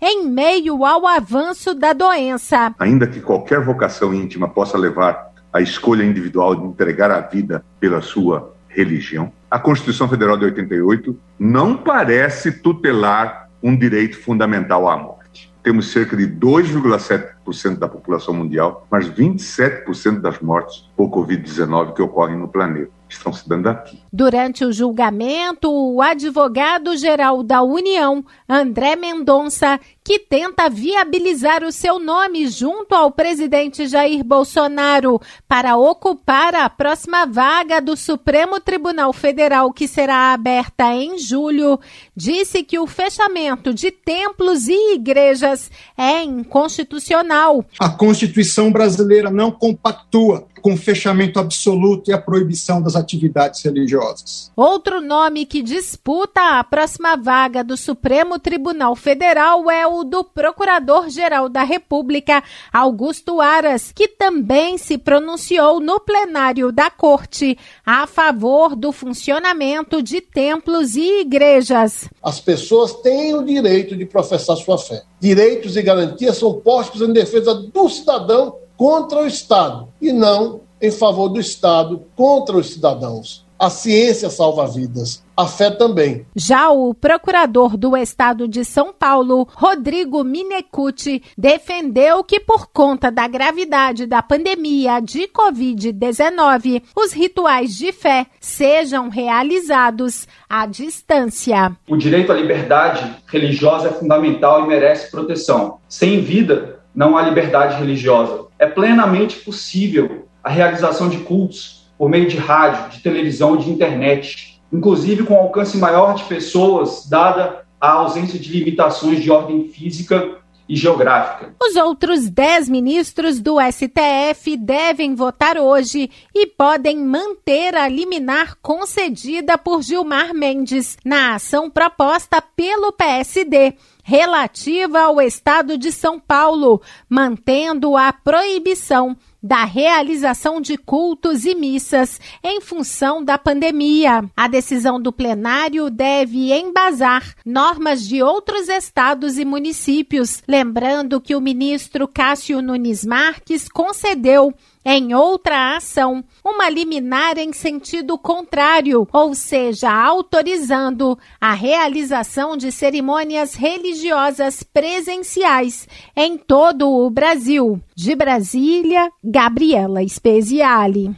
em 0.00 0.28
meio 0.28 0.84
ao 0.84 1.06
avanço 1.06 1.74
da 1.74 1.92
doença. 1.92 2.74
Ainda 2.78 3.06
que 3.06 3.20
qualquer 3.20 3.60
vocação 3.60 4.14
íntima 4.14 4.48
possa 4.48 4.76
levar 4.78 5.32
à 5.52 5.60
escolha 5.60 6.04
individual 6.04 6.54
de 6.54 6.66
entregar 6.66 7.10
a 7.10 7.20
vida 7.20 7.64
pela 7.80 8.00
sua 8.00 8.54
religião, 8.68 9.32
a 9.50 9.58
Constituição 9.58 10.08
Federal 10.08 10.36
de 10.36 10.44
88 10.44 11.18
não 11.38 11.76
parece 11.76 12.52
tutelar 12.52 13.48
um 13.62 13.76
direito 13.76 14.18
fundamental 14.18 14.88
à 14.88 14.96
morte. 14.96 15.52
Temos 15.62 15.90
cerca 15.90 16.16
de 16.16 16.26
2,7% 16.28 17.78
da 17.78 17.88
população 17.88 18.34
mundial, 18.34 18.86
mas 18.90 19.08
27% 19.08 20.20
das 20.20 20.38
mortes 20.40 20.88
por 20.96 21.10
Covid-19 21.10 21.94
que 21.94 22.02
ocorrem 22.02 22.36
no 22.36 22.48
planeta 22.48 22.95
estão 23.08 23.32
se 23.32 23.48
dando 23.48 23.68
aqui. 23.68 24.00
Durante 24.12 24.64
o 24.64 24.72
julgamento, 24.72 25.70
o 25.70 26.00
advogado-geral 26.02 27.42
da 27.42 27.62
União, 27.62 28.24
André 28.48 28.96
Mendonça, 28.96 29.78
que 30.06 30.20
tenta 30.20 30.70
viabilizar 30.70 31.64
o 31.64 31.72
seu 31.72 31.98
nome 31.98 32.46
junto 32.46 32.94
ao 32.94 33.10
presidente 33.10 33.88
Jair 33.88 34.22
Bolsonaro 34.22 35.20
para 35.48 35.76
ocupar 35.76 36.54
a 36.54 36.70
próxima 36.70 37.26
vaga 37.26 37.80
do 37.80 37.96
Supremo 37.96 38.60
Tribunal 38.60 39.12
Federal, 39.12 39.72
que 39.72 39.88
será 39.88 40.32
aberta 40.32 40.94
em 40.94 41.18
julho, 41.18 41.80
disse 42.14 42.62
que 42.62 42.78
o 42.78 42.86
fechamento 42.86 43.74
de 43.74 43.90
templos 43.90 44.68
e 44.68 44.94
igrejas 44.94 45.72
é 45.98 46.22
inconstitucional. 46.22 47.64
A 47.76 47.88
Constituição 47.88 48.70
brasileira 48.70 49.28
não 49.28 49.50
compactua 49.50 50.46
com 50.66 50.74
o 50.74 50.76
fechamento 50.76 51.38
absoluto 51.38 52.10
e 52.10 52.12
a 52.12 52.18
proibição 52.20 52.82
das 52.82 52.96
atividades 52.96 53.62
religiosas. 53.62 54.50
Outro 54.56 55.00
nome 55.00 55.46
que 55.46 55.62
disputa 55.62 56.58
a 56.58 56.64
próxima 56.64 57.16
vaga 57.16 57.62
do 57.62 57.76
Supremo 57.76 58.36
Tribunal 58.36 58.96
Federal 58.96 59.70
é 59.70 59.86
o 59.86 59.95
do 60.04 60.24
Procurador-Geral 60.24 61.48
da 61.48 61.62
República, 61.62 62.42
Augusto 62.72 63.40
Aras, 63.40 63.92
que 63.92 64.08
também 64.08 64.76
se 64.78 64.98
pronunciou 64.98 65.80
no 65.80 66.00
plenário 66.00 66.72
da 66.72 66.90
Corte 66.90 67.58
a 67.84 68.06
favor 68.06 68.74
do 68.74 68.92
funcionamento 68.92 70.02
de 70.02 70.20
templos 70.20 70.96
e 70.96 71.20
igrejas. 71.20 72.08
As 72.22 72.40
pessoas 72.40 72.92
têm 72.94 73.34
o 73.34 73.42
direito 73.42 73.96
de 73.96 74.04
professar 74.04 74.56
sua 74.56 74.78
fé. 74.78 75.02
Direitos 75.20 75.76
e 75.76 75.82
garantias 75.82 76.36
são 76.36 76.54
postos 76.60 77.00
em 77.00 77.12
defesa 77.12 77.54
do 77.54 77.88
cidadão 77.88 78.56
contra 78.76 79.20
o 79.20 79.26
Estado 79.26 79.88
e 80.00 80.12
não 80.12 80.60
em 80.80 80.90
favor 80.90 81.28
do 81.28 81.40
Estado 81.40 82.02
contra 82.14 82.56
os 82.56 82.70
cidadãos. 82.70 83.45
A 83.58 83.70
ciência 83.70 84.28
salva 84.28 84.66
vidas, 84.66 85.24
a 85.34 85.46
fé 85.46 85.70
também. 85.70 86.26
Já 86.36 86.70
o 86.70 86.92
procurador 86.92 87.74
do 87.74 87.96
estado 87.96 88.46
de 88.46 88.66
São 88.66 88.92
Paulo, 88.92 89.48
Rodrigo 89.54 90.22
Minecucci, 90.22 91.22
defendeu 91.38 92.22
que, 92.22 92.38
por 92.38 92.66
conta 92.66 93.10
da 93.10 93.26
gravidade 93.26 94.04
da 94.04 94.22
pandemia 94.22 95.00
de 95.00 95.26
Covid-19, 95.28 96.82
os 96.94 97.12
rituais 97.12 97.74
de 97.74 97.92
fé 97.92 98.26
sejam 98.38 99.08
realizados 99.08 100.28
à 100.48 100.66
distância. 100.66 101.74
O 101.88 101.96
direito 101.96 102.32
à 102.32 102.34
liberdade 102.34 103.10
religiosa 103.26 103.88
é 103.88 103.92
fundamental 103.92 104.64
e 104.64 104.68
merece 104.68 105.10
proteção. 105.10 105.78
Sem 105.88 106.20
vida, 106.20 106.80
não 106.94 107.16
há 107.16 107.22
liberdade 107.22 107.78
religiosa 107.78 108.46
é 108.58 108.66
plenamente 108.66 109.36
possível 109.36 110.26
a 110.42 110.50
realização 110.50 111.08
de 111.08 111.18
cultos 111.18 111.75
por 111.98 112.08
meio 112.08 112.28
de 112.28 112.36
rádio, 112.36 112.90
de 112.90 113.02
televisão, 113.02 113.56
de 113.56 113.70
internet, 113.70 114.60
inclusive 114.72 115.24
com 115.24 115.36
alcance 115.36 115.76
maior 115.78 116.14
de 116.14 116.24
pessoas, 116.24 117.08
dada 117.08 117.64
a 117.80 117.92
ausência 117.92 118.38
de 118.38 118.52
limitações 118.52 119.22
de 119.22 119.30
ordem 119.30 119.68
física 119.68 120.38
e 120.68 120.74
geográfica. 120.74 121.54
Os 121.62 121.76
outros 121.76 122.28
10 122.28 122.68
ministros 122.68 123.40
do 123.40 123.56
STF 123.60 124.56
devem 124.56 125.14
votar 125.14 125.56
hoje 125.56 126.10
e 126.34 126.46
podem 126.46 126.98
manter 126.98 127.74
a 127.76 127.88
liminar 127.88 128.56
concedida 128.60 129.56
por 129.56 129.82
Gilmar 129.82 130.34
Mendes 130.34 130.96
na 131.04 131.34
ação 131.34 131.70
proposta 131.70 132.42
pelo 132.42 132.92
PSD 132.92 133.74
relativa 134.02 135.00
ao 135.00 135.20
estado 135.20 135.76
de 135.76 135.90
São 135.92 136.18
Paulo, 136.18 136.80
mantendo 137.08 137.96
a 137.96 138.12
proibição 138.12 139.16
da 139.46 139.64
realização 139.64 140.60
de 140.60 140.76
cultos 140.76 141.44
e 141.44 141.54
missas 141.54 142.20
em 142.42 142.60
função 142.60 143.24
da 143.24 143.38
pandemia. 143.38 144.24
A 144.36 144.48
decisão 144.48 145.00
do 145.00 145.12
plenário 145.12 145.88
deve 145.88 146.52
embasar 146.52 147.32
normas 147.44 148.06
de 148.08 148.20
outros 148.20 148.68
estados 148.68 149.38
e 149.38 149.44
municípios, 149.44 150.42
lembrando 150.48 151.20
que 151.20 151.36
o 151.36 151.40
ministro 151.40 152.08
Cássio 152.08 152.60
Nunes 152.60 153.06
Marques 153.06 153.68
concedeu 153.68 154.52
em 154.88 155.12
outra 155.14 155.74
ação, 155.74 156.22
uma 156.44 156.70
liminar 156.70 157.38
em 157.38 157.52
sentido 157.52 158.16
contrário, 158.16 159.08
ou 159.12 159.34
seja, 159.34 159.90
autorizando 159.90 161.18
a 161.40 161.52
realização 161.54 162.56
de 162.56 162.70
cerimônias 162.70 163.56
religiosas 163.56 164.62
presenciais 164.62 165.88
em 166.14 166.38
todo 166.38 166.88
o 166.88 167.10
Brasil. 167.10 167.80
De 167.96 168.14
Brasília, 168.14 169.10
Gabriela 169.24 170.06
Speziale. 170.06 171.16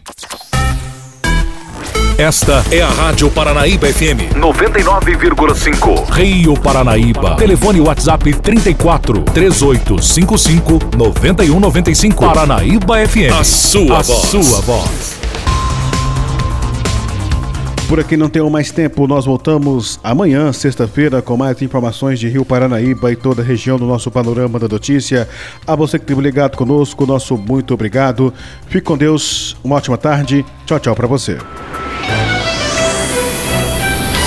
Esta 2.18 2.64
é 2.72 2.83
a 2.83 2.88
Rádio 2.88 3.31
Paranaíba 3.31 3.87
FM 3.87 4.35
99,5. 4.35 6.11
Rio 6.11 6.54
Paranaíba. 6.54 7.37
Telefone 7.37 7.81
WhatsApp 7.81 8.33
34 8.35 9.22
3855 9.22 10.96
9195. 10.96 12.26
Paranaíba 12.26 13.07
FM. 13.07 13.33
A 13.38 13.44
sua 13.44 14.00
a 14.00 14.02
voz. 14.02 14.18
Sua 14.18 14.61
voz. 14.62 15.16
Por 17.88 18.00
aqui 18.00 18.16
não 18.16 18.28
tenho 18.28 18.50
mais 18.50 18.72
tempo, 18.72 19.07
nós 19.07 19.24
voltamos 19.24 20.00
amanhã, 20.02 20.52
sexta-feira, 20.52 21.22
com 21.22 21.37
mais 21.37 21.62
informações 21.62 22.18
de 22.18 22.28
Rio 22.28 22.44
Paranaíba 22.44 23.12
e 23.12 23.16
toda 23.16 23.42
a 23.42 23.44
região 23.44 23.78
do 23.78 23.87
nosso 23.87 24.11
panorama 24.11 24.59
da 24.59 24.66
notícia. 24.66 25.28
A 25.64 25.76
você 25.76 26.00
que 26.00 26.02
esteve 26.02 26.20
ligado 26.20 26.57
conosco, 26.57 27.07
nosso 27.07 27.38
muito 27.38 27.72
obrigado. 27.72 28.35
Fique 28.66 28.85
com 28.85 28.98
Deus, 28.98 29.57
uma 29.62 29.76
ótima 29.76 29.96
tarde. 29.96 30.44
Tchau, 30.66 30.81
tchau 30.81 30.96
para 30.96 31.07
você. 31.07 31.38